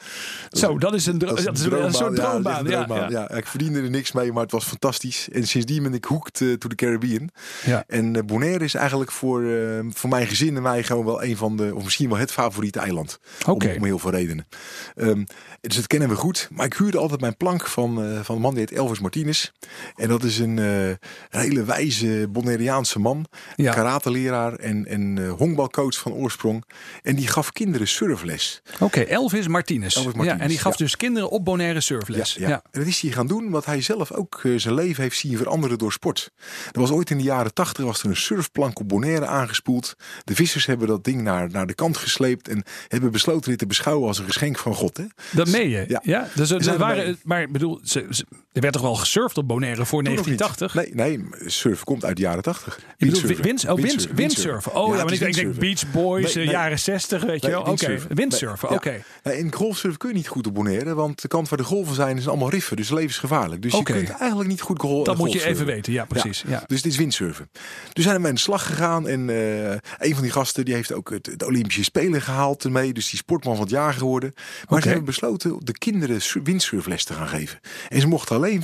[0.49, 2.65] Zo, dat is een, dat is een, een soort droombaan.
[2.65, 3.09] Ja, droombaan.
[3.11, 3.29] ja.
[3.29, 5.29] Ik verdiende er niks mee, maar het was fantastisch.
[5.31, 7.29] En sindsdien ben ik hoekt to the Caribbean.
[7.65, 7.83] Ja.
[7.87, 11.37] En eh, Bonaire is eigenlijk voor, eh, voor mijn gezin en mij gewoon wel een
[11.37, 13.19] van de, of misschien wel het favoriete eiland.
[13.47, 13.67] Oké.
[13.69, 14.47] Om, om heel veel redenen.
[14.95, 15.23] Ehm,
[15.61, 16.47] dus dat kennen we goed.
[16.51, 19.51] Maar ik huurde altijd mijn plank van, eh, van een man die heet Elvis Martinez.
[19.95, 23.25] En dat is een, eh, hele wijze Bonaireaanse man.
[23.55, 23.73] Ja.
[23.73, 26.63] Karateleraar en, en eh, honkbalcoach van oorsprong.
[27.01, 28.61] En die gaf kinderen surfles.
[28.79, 29.95] Oké, Elvis Martinez.
[29.95, 30.85] Elvis Martinez, ja, en die gaf ja.
[30.85, 32.33] dus kinderen op Bonaire surfles.
[32.33, 32.61] Ja, ja.
[32.71, 35.37] En dat is hij gaan doen wat hij zelf ook eh, zijn leven heeft zien
[35.37, 36.31] veranderen door sport.
[36.71, 39.95] Er was ooit in de jaren tachtig was er een surfplank op Bonaire aangespoeld.
[40.23, 43.65] De vissers hebben dat ding naar, naar de kant gesleept en hebben besloten dit te
[43.67, 44.97] beschouwen als een geschenk van God.
[44.97, 45.03] Hè?
[45.31, 45.85] Dat meen je?
[45.87, 46.01] Ja.
[46.03, 46.27] Ja.
[46.35, 49.85] Dus er, waren, maar ik bedoel, ze, ze- er werd toch wel gesurfd op Bonaire
[49.85, 50.37] voor Toen nog niet.
[50.39, 50.95] 1980?
[50.95, 52.75] Nee, nee, surf komt uit de jaren tachtig.
[52.97, 53.43] Je bedoelt Windsurfen.
[53.45, 54.75] wind, oh, wind, Windsurfen.
[54.75, 55.55] Oh ja, maar ik, ik denk.
[55.59, 56.59] Beach Boys, Nee, eh, nee.
[56.61, 57.61] jaren 60, weet je wel.
[57.61, 58.69] Oké, windsurfen.
[58.69, 58.89] oké.
[58.91, 58.97] ja.
[59.23, 61.95] Nee, in golfsurfen kun je niet goed op Bonaire, want de kant waar de golven
[61.95, 63.61] zijn is allemaal riffen, dus levensgevaarlijk.
[63.61, 66.43] Dus je kunt eigenlijk niet goed gol- Dat moet je even weten, ja precies.
[66.47, 66.63] Ja.
[66.67, 67.49] Dus dit is windsurfen.
[67.93, 69.69] Toen zijn we aan de slag gegaan en eh,
[70.07, 72.93] een van die gasten die heeft ook het, de Olympische Spelen gehaald ermee.
[72.93, 74.33] Dus die sportman van het jaar geworden.
[74.69, 77.59] Maar ze hebben besloten de kinderen su- windsurfles te gaan geven.
[77.89, 78.61] En ze mochten alleen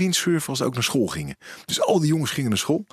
[0.48, 1.38] als ze ook naar school gingen.
[1.66, 2.86] Dus al die jongens gingen naar school.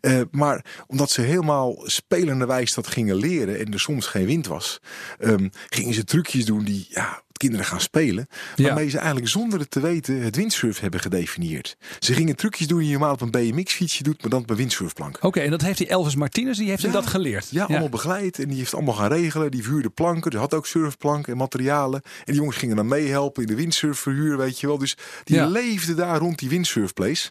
[0.00, 4.80] Eh, maar omdat ze helemaal spelenderwijs dat gingen leren en er soms geen wind was,
[5.18, 8.26] ehm, gingen ze trucjes doen die ja, kinderen gaan spelen.
[8.56, 8.64] Ja.
[8.64, 11.76] Waarmee ze eigenlijk zonder het te weten het windsurf hebben gedefinieerd.
[11.98, 14.50] Ze gingen trucjes doen die je normaal op een BMX fietsje doet, maar dan op
[14.50, 15.18] een windsurfplank.
[15.20, 17.48] Oké, en dat heeft die Elvis Martinez, die heeft hem dat geleerd.
[17.50, 18.38] Ja, allemaal begeleid.
[18.38, 19.50] En die heeft allemaal gaan regelen.
[19.50, 20.30] Die vuurde planken.
[20.30, 22.02] Die had ook surfplanken en materialen.
[22.02, 24.78] En die jongens gingen dan meehelpen in de windsurfverhuur, weet je wel.
[24.78, 25.46] Dus die Ja.
[25.46, 27.30] leefden daar rond die windsurfplace.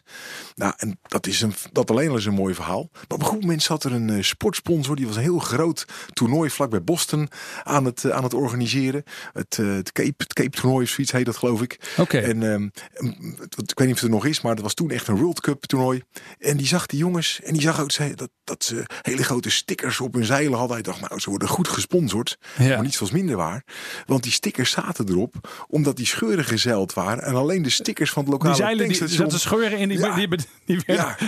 [0.54, 2.88] Nou, en dat, is een, dat alleen al is een mooi verhaal.
[2.92, 4.96] Maar op een goed moment zat er een eh, sportsponsor.
[4.96, 7.28] Die was een heel groot toernooi vlak bij Boston
[7.62, 9.02] aan het, eh, aan het organiseren.
[9.32, 11.78] Het, eh, het Cape, het Cape toernooi of zoiets heet dat, geloof ik.
[11.96, 12.18] Oké.
[12.18, 15.08] En het- ik weet niet of het er nog is, maar het was toen echt
[15.08, 16.02] een World Cup toernooi.
[16.38, 19.50] En die zag die jongens en die zag ook ze- dat, dat ze hele grote
[19.50, 20.74] stickers op hun zeilen hadden.
[20.76, 22.38] Hij dacht, nou, ze worden goed gesponsord.
[22.58, 22.68] Ja.
[22.68, 23.64] Maar niets was minder waar.
[24.06, 27.22] Want die stickers zaten erop omdat die scheuren gezeild waren.
[27.24, 29.30] En alleen de stickers van het Die lokale zeilen, die tankstation...
[29.30, 30.14] zaten scheuren in, die, Ja.
[30.14, 30.28] die,
[30.66, 30.82] die,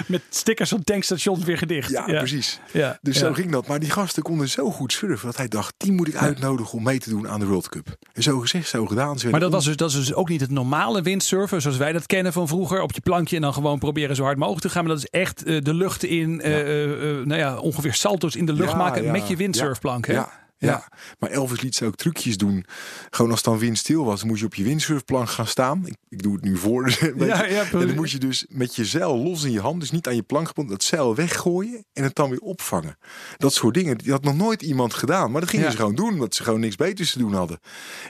[0.07, 1.91] met stickers van tankstations weer gedicht.
[1.91, 2.61] Ja, precies.
[2.73, 3.67] Ja, Dus zo ging dat.
[3.67, 6.83] Maar die gasten konden zo goed surfen dat hij dacht, die moet ik uitnodigen om
[6.83, 7.97] mee te doen aan de World Cup.
[8.13, 9.19] En zo gezegd, gedaan.
[9.19, 11.93] Ze Maar dat was, dus, dat is dus ook niet het normale windsurfen zoals wij
[11.93, 12.83] dat kennen van vroeger.
[12.83, 14.85] Op je plankje en dan gewoon proberen zo hard mogelijk te gaan.
[14.85, 18.47] Maar dat is echt eh, de lucht in, eh, eh, nou ja, ongeveer salto's in
[18.47, 20.07] de lucht Ja, maken ja, met je windsurfplank.
[20.07, 20.13] hè?
[20.13, 20.89] Ja, ja.
[21.19, 22.65] maar Elvis liet ze ook trucjes doen.
[23.11, 25.87] Gewoon als het dan windstil was, moest je op je windsurfplank gaan staan.
[25.87, 26.85] Ik, ik doe het nu voor.
[27.01, 27.49] een beetje.
[27.49, 30.07] ja, en dan moest je dus met je zeil los in je hand, dus niet
[30.07, 32.99] aan je plank gebonden, dat zeil weggooien en het dan weer opvangen.
[33.37, 35.31] Dat soort dingen, die had nog nooit iemand gedaan.
[35.31, 35.71] Maar dat gingen Ja.
[35.71, 37.61] ze gewoon doen, omdat ze gewoon niks beters te doen hadden.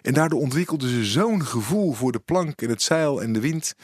[0.02, 3.74] En daardoor ontwikkelden ze zo'n gevoel voor de plank en het zeil en de wind,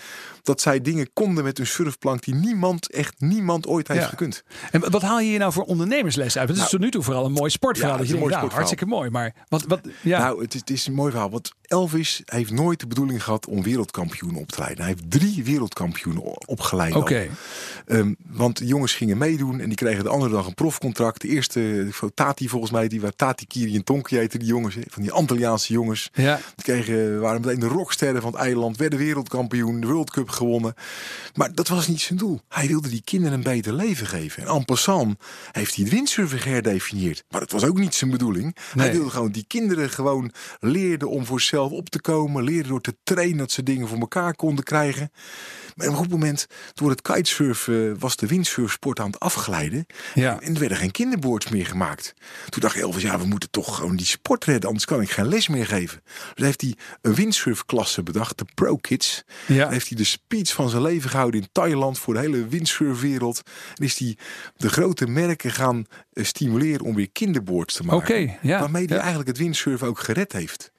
[0.43, 4.43] dat zij dingen konden met een surfplank die niemand, echt niemand ooit heeft gekund.
[4.71, 6.49] En wat haal je hier nou voor ondernemersles uit?
[6.49, 7.99] Het is Nou, tot nu toe vooral een mooi sportverhaal.
[7.99, 9.11] Dat je een mooi hartstikke mooi.
[9.11, 10.19] Maar wat, wat ja.
[10.19, 11.31] Nou, het is, het is een mooi verhaal.
[11.31, 14.85] Want Elvis heeft nooit de bedoeling gehad om wereldkampioen op te leiden.
[14.85, 16.95] Hij heeft drie wereldkampioenen opgeleid.
[16.95, 17.29] Oké.
[17.87, 21.21] Um, want de jongens gingen meedoen en die kregen de andere dag een profcontract.
[21.21, 24.77] De eerste, Tati volgens mij, die waren Tati, Kiri en Tonki heten die jongens.
[24.89, 26.11] Van die Antilliaanse jongens.
[26.13, 26.41] Ja.
[26.55, 28.77] Die kregen, waren meteen de rocksterren van het eiland.
[28.77, 30.75] Werden wereldkampioen, de World Cup gewonnen.
[31.35, 32.41] Maar dat was niet zijn doel.
[32.49, 34.43] Hij wilde die kinderen een beter leven geven.
[34.43, 35.19] En en passant
[35.53, 37.25] heeft hij het windsurfen geherdefinieerd.
[37.31, 38.44] Maar dat was ook niet zijn bedoeling.
[38.75, 42.45] Hij wilde gewoon die kinderen gewoon leerden om voor zichzelf op te komen.
[42.45, 45.11] Leerden door te trainen dat ze dingen voor elkaar konden krijgen.
[45.75, 49.87] Maar op een goed moment, door het kitesurfen, was de windsurfsport aan het afglijden.
[50.15, 50.41] Ja.
[50.41, 52.15] En er werden geen kinderboards meer gemaakt.
[52.49, 55.29] Toen dacht Elvis, ja, we moeten toch gewoon die sport redden, anders kan ik geen
[55.29, 56.03] les meer geven.
[56.35, 59.25] Dus heeft hij een windsurfklasse bedacht, de Pro Kids.
[59.47, 59.69] Ja.
[59.69, 63.43] Heeft hij de speech van zijn leven gehouden in Thailand voor de hele windsurfwereld.
[63.75, 64.17] En is hij
[64.57, 67.99] de grote merken gaan eh, stimuleren om weer kinderboards te maken.
[67.99, 68.61] Oké, ja.
[68.61, 69.01] Waarmee hij Ja.
[69.01, 70.73] eigenlijk het windsurfen ook gered heeft.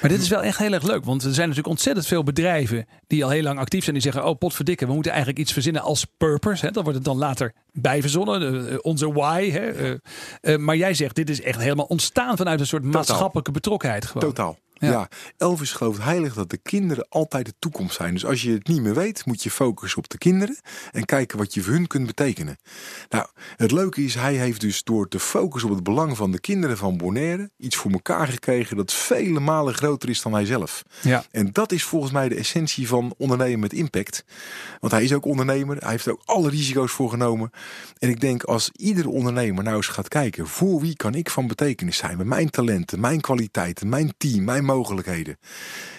[0.00, 1.04] Maar dit is wel echt heel erg leuk.
[1.04, 3.94] Want er zijn natuurlijk ontzettend veel bedrijven die al heel lang actief zijn.
[3.94, 6.66] Die zeggen, oh potverdikke, we moeten eigenlijk iets verzinnen als purpose.
[6.66, 6.70] Hè?
[6.72, 8.66] Dan wordt het dan later bijverzonnen.
[8.66, 9.50] eh, eh, onze why.
[9.50, 9.94] Hè?
[10.40, 14.04] Eh, maar jij zegt, dit is echt helemaal ontstaan vanuit een soort maatschappelijke betrokkenheid.
[14.06, 14.22] Gewoon.
[14.28, 14.58] Totaal.
[14.80, 14.90] Ja.
[14.90, 15.08] Ja.
[15.36, 18.14] Elvis gelooft heilig dat de kinderen altijd de toekomst zijn.
[18.14, 20.58] Dus als je het niet meer weet, moet je focussen op de kinderen
[20.92, 22.58] en kijken wat je voor hun kunt betekenen.
[23.08, 26.40] Nou, het leuke is, hij heeft dus door te focussen op het belang van de
[26.40, 30.82] kinderen van Bonaire iets voor elkaar gekregen dat vele malen groter is dan hij zelf.
[31.02, 31.24] Ja.
[31.30, 34.24] En dat is volgens mij de essentie van ondernemen met impact.
[34.80, 37.50] Want hij is ook ondernemer, hij heeft er ook alle risico's voor genomen.
[37.98, 41.46] En ik denk als iedere ondernemer nou eens gaat kijken, voor wie kan ik van
[41.46, 42.16] betekenis zijn?
[42.16, 45.38] Met mijn talenten, mijn kwaliteiten, mijn team, mijn mogelijkheden.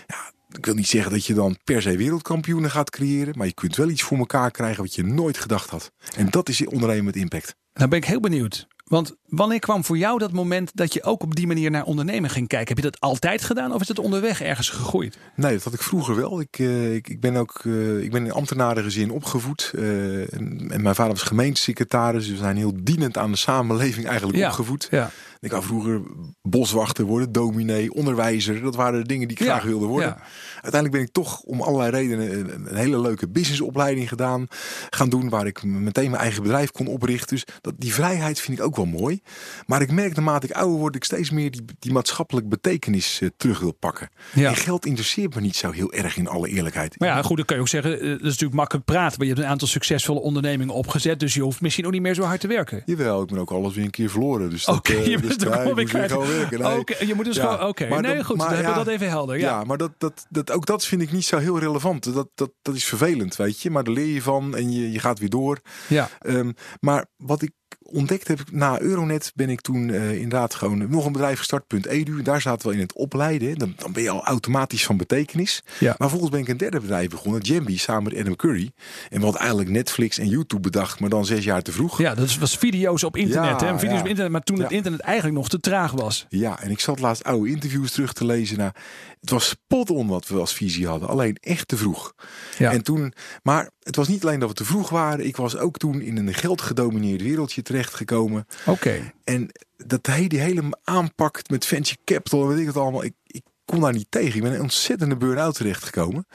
[0.07, 3.53] Ja, ik wil niet zeggen dat je dan per se wereldkampioenen gaat creëren, maar je
[3.53, 5.91] kunt wel iets voor elkaar krijgen wat je nooit gedacht had.
[6.15, 7.55] En dat is ondernemen met impact.
[7.73, 8.67] Nou ben ik heel benieuwd.
[8.84, 12.29] Want wanneer kwam voor jou dat moment dat je ook op die manier naar ondernemen
[12.29, 12.67] ging kijken?
[12.67, 15.17] Heb je dat altijd gedaan of is het onderweg ergens gegroeid?
[15.36, 16.39] Nee, dat had ik vroeger wel.
[16.41, 19.71] Ik, eh, ik, ik ben ook eh, ik ben in ambtenarengezin opgevoed.
[19.75, 22.23] eh, en, en mijn vader was gemeentesecretaris.
[22.23, 24.47] Dus we zijn heel dienend aan de samenleving eigenlijk Ja.
[24.47, 24.88] opgevoed.
[24.91, 25.12] Ja.
[25.41, 26.01] Ik wou vroeger
[26.41, 28.62] boswachter worden, dominee, onderwijzer.
[28.62, 30.17] Dat waren de dingen die ik graag wilde worden.
[30.54, 34.47] Uiteindelijk ben ik toch om allerlei redenen een, een hele leuke businessopleiding gedaan.
[34.89, 37.36] Gaan doen waar ik meteen mijn eigen bedrijf kon oprichten.
[37.36, 39.21] Dus dat, die vrijheid vind ik ook wel mooi.
[39.65, 43.30] Maar ik merk naarmate ik ouder word, ik steeds meer die, die maatschappelijk betekenis eh,
[43.38, 44.10] terug wil pakken.
[44.34, 44.49] Ja.
[44.49, 46.99] En geld interesseert me niet zo heel erg in alle eerlijkheid.
[46.99, 49.17] Maar ja, goed, dan kun je ook zeggen, eh, dat is natuurlijk makkelijk praten.
[49.17, 51.19] Maar je hebt een aantal succesvolle ondernemingen opgezet.
[51.19, 52.84] Dus je hoeft misschien ook niet meer zo hard te werken.
[52.86, 54.49] Jawel, ik ben ook alles weer een keer verloren.
[54.49, 55.54] Dus Oké, eh, je dus ik
[55.91, 56.60] weer gewoon werken.
[56.62, 57.08] Nee.
[57.08, 57.88] Je moet dus Ja, gewoon, oké.
[57.88, 59.39] maar Nee, dat- goed, maar dan hebben we dat even helder.
[59.39, 62.13] Ja, maar dat, dat, dat, ook dat vind ik niet zo heel relevant.
[62.13, 63.70] Dat, dat, dat is vervelend, weet je.
[63.72, 65.60] Maar daar leer je van en je, je gaat weer door.
[65.88, 66.10] ja.
[66.20, 67.52] Ehm, maar wat ik
[67.91, 71.86] ontdekt heb, na Euronet ben ik toen eh, inderdaad gewoon nog een bedrijf gestart, punt
[71.86, 72.21] Edu.
[72.21, 73.58] Daar zaten we in het opleiden.
[73.58, 75.63] Dan, dan ben je al automatisch van betekenis.
[75.80, 75.88] Ja.
[75.88, 78.71] Maar vervolgens ben ik een derde bedrijf begonnen, Jambi, samen met Adam Curry.
[79.10, 81.97] En hadden eigenlijk Netflix en YouTube bedacht, maar dan zes jaar te vroeg.
[81.97, 83.62] Ja, dat was video's op internet.
[83.62, 83.80] Ja, hè?
[83.80, 84.01] Video's ja.
[84.01, 86.25] op internet, maar toen het internet eigenlijk nog te traag was.
[86.30, 88.58] Ja, en ik zat laatst oude interviews terug te lezen.
[88.58, 88.71] Nou,
[89.19, 91.10] het was spot on wat we als visie hadden.
[91.10, 92.13] Alleen echt te vroeg.
[92.58, 92.71] Ja.
[92.71, 95.26] En toen, maar het was niet alleen dat we te vroeg waren.
[95.26, 98.48] Ik was ook toen in een geldgedomineerd wereldje terechtgekomen.
[98.65, 99.12] Oké.
[99.24, 103.04] En dat hij die hele aanpak met venture capital en weet ik het allemaal.
[103.04, 104.36] Ik, ik kon daar niet tegen.
[104.36, 106.28] Ik ben een ontzettende burn-out terechtgekomen.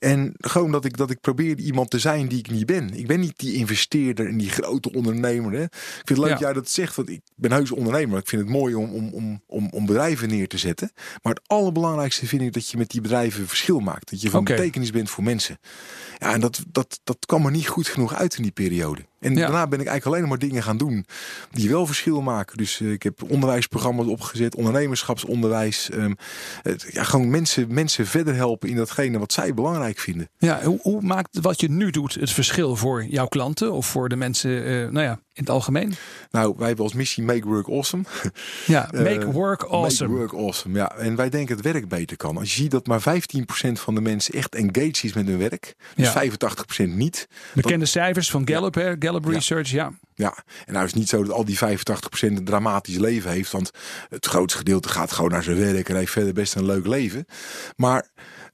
[0.00, 2.94] En gewoon dat ik, dat ik probeerde iemand te zijn die ik niet ben.
[2.94, 5.52] Ik ben niet die investeerder en die grote ondernemer.
[5.52, 5.62] Hè.
[5.62, 5.70] Ik
[6.04, 6.32] vind het leuk Ja.
[6.32, 6.96] dat jij dat zegt.
[6.96, 8.18] Want ik ben heus ondernemer.
[8.18, 10.92] Ik vind het mooi om, om, om, om, om bedrijven neer te zetten.
[11.22, 14.10] Maar het allerbelangrijkste vind ik dat je met die bedrijven verschil maakt.
[14.10, 15.58] Dat je van betekenis bent voor mensen.
[16.18, 19.08] Ja, en dat, dat, dat kwam er niet goed genoeg uit in die periode.
[19.20, 19.40] En Ja.
[19.40, 21.04] daarna ben ik eigenlijk alleen maar dingen gaan doen
[21.50, 22.56] die wel verschil maken.
[22.56, 25.90] Dus eh, ik heb onderwijsprogramma's opgezet, ondernemerschapsonderwijs.
[25.90, 26.12] ehm,
[26.62, 30.28] het- ja, gewoon mensen, mensen verder helpen in datgene wat zij belangrijk vinden.
[30.38, 34.08] Ja, hoe, hoe maakt wat je nu doet het verschil voor jouw klanten of voor
[34.08, 35.94] de mensen, eh, nou ja, in het algemeen?
[36.30, 38.02] Nou, wij hebben als missie Make Work Awesome.
[38.66, 40.08] Ja, Eh, make work awesome.
[40.10, 40.96] Make Work Awesome, ja.
[40.96, 42.36] En wij denken het werk beter kan.
[42.36, 43.02] Als je ziet dat maar 15%
[43.72, 45.74] van de mensen echt engaged is met hun werk.
[45.94, 46.12] Dus Ja.
[46.12, 47.28] 85% niet.
[47.54, 48.94] Bekende cijfers van Gallup, hè?
[48.98, 49.24] Gallup.
[49.24, 49.92] Research, ja.
[50.14, 50.34] Ja,
[50.66, 53.52] en nou is het niet zo dat al die 85% een dramatisch leven heeft.
[53.52, 53.70] Want
[54.08, 57.26] het grootste gedeelte gaat gewoon naar zijn werk en heeft verder best een leuk leven.
[57.76, 58.06] Maar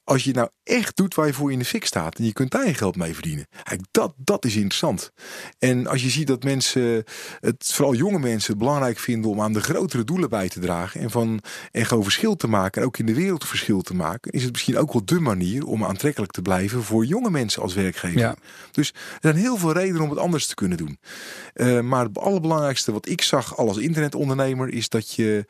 [0.07, 2.51] als je nou echt doet waar je voor in de fik staat en je kunt
[2.51, 3.47] daar je geld mee verdienen.
[3.91, 5.11] Dat, dat is interessant.
[5.59, 7.03] En als je ziet dat mensen,
[7.39, 11.01] het, vooral jonge mensen, het belangrijk vinden om aan de grotere doelen bij te dragen
[11.01, 11.41] en, van,
[11.71, 14.51] en gewoon verschil te maken, en ook in de wereld verschil te maken, is het
[14.51, 18.19] misschien ook wel de manier om aantrekkelijk te blijven voor jonge mensen als werkgever.
[18.19, 18.35] Ja.
[18.71, 20.99] Dus er zijn heel veel redenen om het anders te kunnen doen.
[21.53, 25.45] Uh, maar het allerbelangrijkste wat ik zag als internetondernemer is dat je,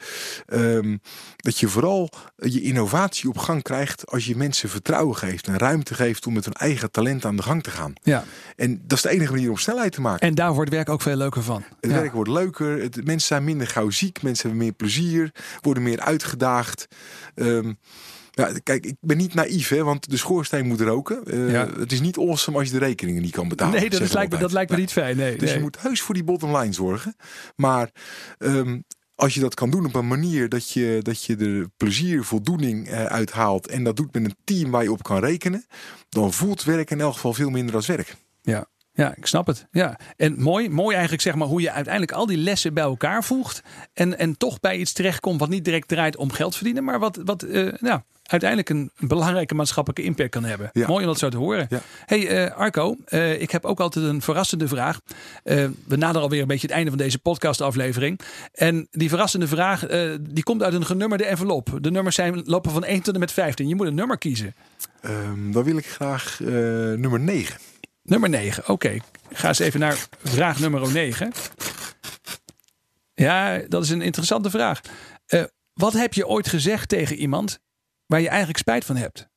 [0.48, 1.02] um,
[1.36, 5.94] dat je vooral je innovatie op gang krijgt als je mensen vertrouwen geeft en ruimte
[5.94, 7.94] geeft om met hun eigen talent aan de gang te gaan.
[8.04, 8.24] Ja.
[8.56, 10.28] En dat is de enige manier om snelheid te maken.
[10.28, 11.64] En daar wordt werk ook veel leuker van.
[11.80, 12.00] Het ja.
[12.00, 15.32] werk wordt leuker, het, mensen zijn minder gauw ziek, mensen hebben meer plezier,
[15.62, 16.88] worden meer uitgedaagd.
[17.36, 17.78] Um,
[18.38, 21.22] ja, kijk, ik ben niet naïef, hè, want de schoorsteen moet roken.
[21.26, 21.68] Uh, Ja.
[21.80, 23.80] Het is niet awesome als je de rekeningen niet kan betalen.
[23.80, 25.18] Nee, dat, is, lijkt, me, dat lijkt me niet fijn.
[25.18, 25.54] Nee, Dus nee.
[25.54, 27.16] je moet heus voor die bottom line zorgen.
[27.56, 27.90] Maar
[28.38, 28.80] ehm,
[29.18, 32.88] als je dat kan doen op een manier dat je, dat je er plezier, voldoening
[32.88, 33.68] eh, uithaalt.
[33.68, 35.66] En dat doet met een team waar je op kan rekenen.
[36.10, 38.16] Dan voelt werk in elk geval veel minder als werk.
[38.42, 38.68] Ja.
[38.98, 39.68] Ja, ik snap het.
[39.72, 40.00] Ja.
[40.16, 43.64] En mooi, mooi eigenlijk zeg maar hoe je uiteindelijk al die lessen bij elkaar voegt.
[43.94, 46.84] En, en toch bij iets terechtkomt wat niet direct draait om geld verdienen.
[46.84, 47.46] Maar wat, wat
[47.80, 50.70] nou, uiteindelijk een belangrijke maatschappelijke impact kan hebben.
[50.74, 50.88] Ja.
[50.88, 51.66] Mooi om dat zo te horen.
[51.70, 51.82] Ja.
[52.06, 55.00] Hey eh, Arco, eh, ik heb ook altijd een verrassende vraag.
[55.44, 58.20] We naderen alweer een beetje het einde van deze podcastaflevering.
[58.54, 59.86] En die verrassende vraag
[60.22, 61.78] die komt uit een genummerde envelop.
[61.82, 63.68] De nummers zijn, lopen van 1 tot en met 15.
[63.68, 64.56] Je moet een nummer kiezen.
[65.02, 67.67] Ehm, dan wil ik graag nummer 9.
[68.08, 68.68] Nummer 9.
[68.68, 68.98] Oké,
[69.32, 71.32] ga eens even naar vraag nummer 9.
[73.14, 74.82] Ja, dat is een interessante vraag.
[75.26, 75.44] Eh,
[75.74, 77.60] wat heb je ooit gezegd tegen iemand
[78.06, 79.28] waar je eigenlijk spijt van hebt?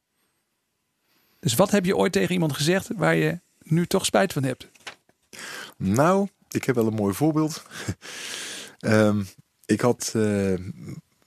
[1.40, 4.68] Dus wat heb je ooit tegen iemand gezegd waar je nu toch spijt van hebt?
[5.76, 7.62] Nou, ik heb wel een mooi voorbeeld.
[8.78, 9.22] Ehm,
[9.64, 10.54] ik had, eh,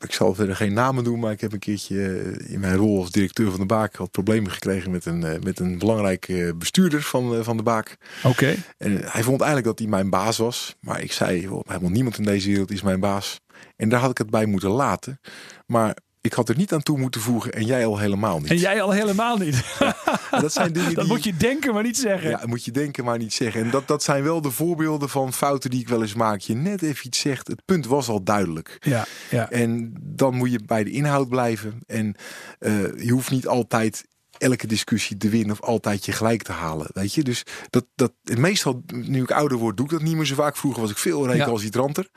[0.04, 3.00] ik zal verder geen namen doen, maar ik heb een keertje eh, in mijn rol
[3.00, 7.02] als directeur van de Baak had problemen gekregen met een, eh, met een belangrijke bestuurder
[7.02, 7.98] van, eh, van de Baak.
[8.24, 8.56] Oké.
[8.78, 12.24] En hij vond eigenlijk dat hij mijn baas was, maar ik zei, helemaal niemand in
[12.24, 13.40] deze wereld is mijn baas.
[13.76, 15.20] En daar had ik het bij moeten laten.
[15.66, 18.50] Maar ik had er niet aan toe moeten voegen en jij al helemaal niet.
[18.50, 19.64] En jij al helemaal niet.
[20.42, 21.14] Dat zijn dingen Dat die...
[21.14, 22.30] moet je denken, maar niet zeggen.
[22.30, 23.62] Ja, moet je denken, maar niet zeggen.
[23.62, 26.40] En dat, dat zijn wel de voorbeelden van fouten die ik wel eens maak.
[26.40, 28.78] Je net even iets zegt, het punt was al duidelijk.
[28.80, 29.50] Ja, ja.
[29.50, 31.80] En dan moet je bij de inhoud blijven.
[31.88, 32.16] En
[32.60, 34.06] eh, je hoeft niet altijd
[34.44, 36.88] elke discussie te winnen of altijd je gelijk te halen.
[36.94, 40.26] Weet je, dus dat, dat meestal, nu ik ouder word, doe ik dat niet meer
[40.26, 40.58] zo vaak.
[40.58, 41.32] Vroeger was ik veel Ja.
[41.32, 42.08] recalcitranter.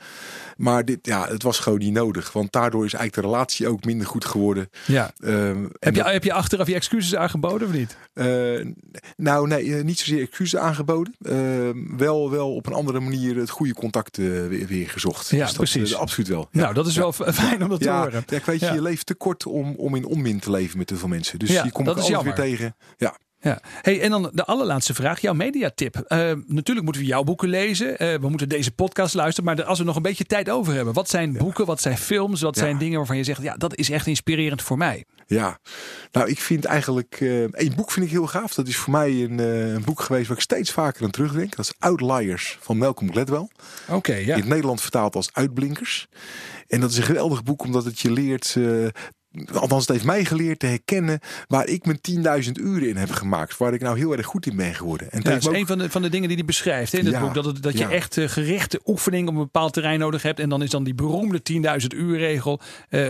[0.57, 2.33] Maar dit, ja, het was gewoon niet nodig.
[2.33, 4.71] Want daardoor is eigenlijk de relatie ook minder goed geworden.
[4.87, 5.13] ja.
[5.21, 7.97] Ehm, Heb, je, dat- heb je achteraf je excuses aangeboden of niet?
[8.13, 8.67] eh,
[9.17, 11.15] nou, nee, eh, niet zozeer excuses aangeboden.
[11.23, 15.29] Ehm, wel, wel op een andere manier het goede contact eh, weer, weer gezocht.
[15.31, 15.95] Ja, Dus dat, precies.
[15.95, 16.49] absoluut wel.
[16.51, 16.61] Ja.
[16.61, 17.01] Nou, dat is Ja.
[17.01, 18.25] wel fijn om dat te horen.
[18.27, 20.87] ja, ik weet je, je leeft te kort om, om in onmin te leven met
[20.87, 21.39] te veel mensen.
[21.39, 21.87] Dus Ja, je komt
[22.25, 22.77] weer tegen.
[22.97, 23.17] Ja.
[23.41, 23.61] Ja.
[23.83, 25.97] Hey, en dan de allerlaatste vraag, jouw mediatip.
[25.97, 27.99] Eh natuurlijk moeten we jouw boeken lezen.
[27.99, 29.55] Eh, we moeten deze podcast luisteren.
[29.55, 30.95] Maar als we nog een beetje tijd over hebben.
[30.95, 32.61] Wat zijn boeken, wat zijn films, wat Ja.
[32.63, 33.43] zijn dingen waarvan je zegt...
[33.43, 35.05] ja, dat is echt inspirerend voor mij.
[35.27, 35.59] Ja,
[36.13, 38.55] nou ik vind eigenlijk, eh één boek vind ik heel gaaf.
[38.55, 41.57] Dat is voor mij een, een boek geweest waar ik steeds vaker aan terugdenk.
[41.57, 43.49] Dat is Outliers van Malcolm Gladwell.
[43.89, 44.35] Oké, ja.
[44.35, 46.07] In het Nederlands vertaald als Uitblinkers.
[46.67, 48.87] En dat is een geweldig boek omdat het je leert, eh,
[49.53, 53.57] althans het heeft mij geleerd te herkennen waar ik mijn 10.000 uren in heb gemaakt.
[53.57, 55.11] Waar ik nou heel erg goed in ben geworden.
[55.11, 57.15] En Ja, dat is een van de, van de dingen die hij beschrijft in het
[57.15, 57.35] Ja, boek.
[57.35, 60.41] Dat, het, dat je echt eh, gerichte oefening op een bepaald terrein nodig hebt.
[60.41, 62.61] En dan is dan die beroemde 10.000 uur regel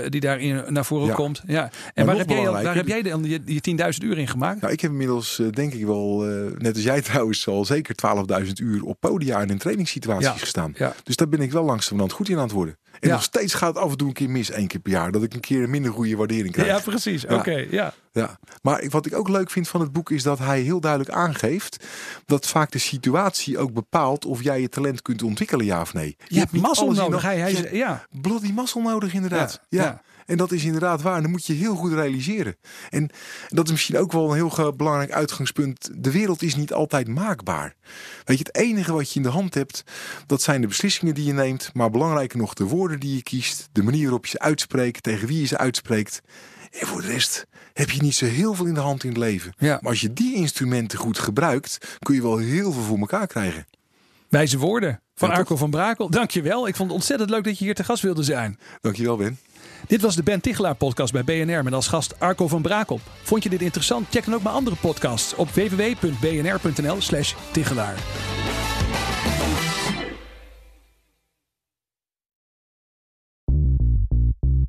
[0.09, 1.43] die daarin naar voren komt.
[1.47, 1.71] Ja.
[1.95, 4.61] En waar heb, jij, waar heb jij dan die, die 10.000 uur in gemaakt?
[4.61, 7.95] Nou, ik heb inmiddels, eh, denk ik wel, eh, net als jij trouwens, al zeker
[7.95, 10.75] 12.000 uur op podia en in trainingssituaties gestaan.
[11.03, 12.79] Dus daar ben ik wel langzamerhand goed in aan het worden.
[13.01, 13.15] En Ja.
[13.15, 15.13] nog steeds gaat het af en toe een keer mis, één keer per jaar.
[15.13, 16.69] Dat ik een keer een minder goede waardering krijg.
[16.69, 17.27] Ja, precies.
[17.27, 17.93] Oké, ja.
[18.13, 21.11] Ja, maar wat ik ook leuk vind van het boek is dat hij heel duidelijk
[21.13, 21.85] aangeeft
[22.27, 26.17] dat vaak de situatie ook bepaalt of jij je talent kunt ontwikkelen, ja of nee.
[26.27, 27.21] Je hebt mazzel nodig.
[27.21, 28.07] de- Hij, hij, ja.
[28.21, 29.61] bloody mazzel nodig, inderdaad.
[29.69, 30.03] Ja.
[30.27, 31.17] En dat is inderdaad waar.
[31.17, 32.57] En dat moet je heel goed realiseren.
[32.91, 33.11] En
[33.49, 35.91] dat is misschien ook wel een heel belangrijk uitgangspunt.
[35.95, 37.75] De wereld is niet altijd maakbaar.
[38.25, 39.83] Weet je, het enige wat je in de hand hebt,
[40.27, 41.71] dat zijn de beslissingen die je neemt.
[41.75, 43.69] Maar belangrijker nog, de woorden die je kiest.
[43.73, 46.21] De manier waarop je ze uitspreekt, tegen wie je ze uitspreekt.
[46.81, 49.19] En voor de rest heb je niet zo heel veel in de hand in het
[49.19, 49.53] leven.
[49.59, 49.79] Ja.
[49.81, 53.67] Maar als je die instrumenten goed gebruikt, kun je wel heel veel voor elkaar krijgen.
[54.29, 55.35] Wijze woorden van Ja?
[55.35, 56.11] Arco van Brakel.
[56.11, 56.69] Dankjewel.
[56.69, 58.59] Ik vond het ontzettend leuk dat je hier te gast wilde zijn.
[58.81, 59.39] Dankjewel, Ben.
[59.87, 63.01] Dit was de Ben Tichelaar podcast bij BNR met als gast Arco van Brakel.
[63.23, 64.07] Vond je dit interessant?
[64.11, 67.95] Check dan ook mijn andere podcasts op www.bnr.nl slash Tichelaar.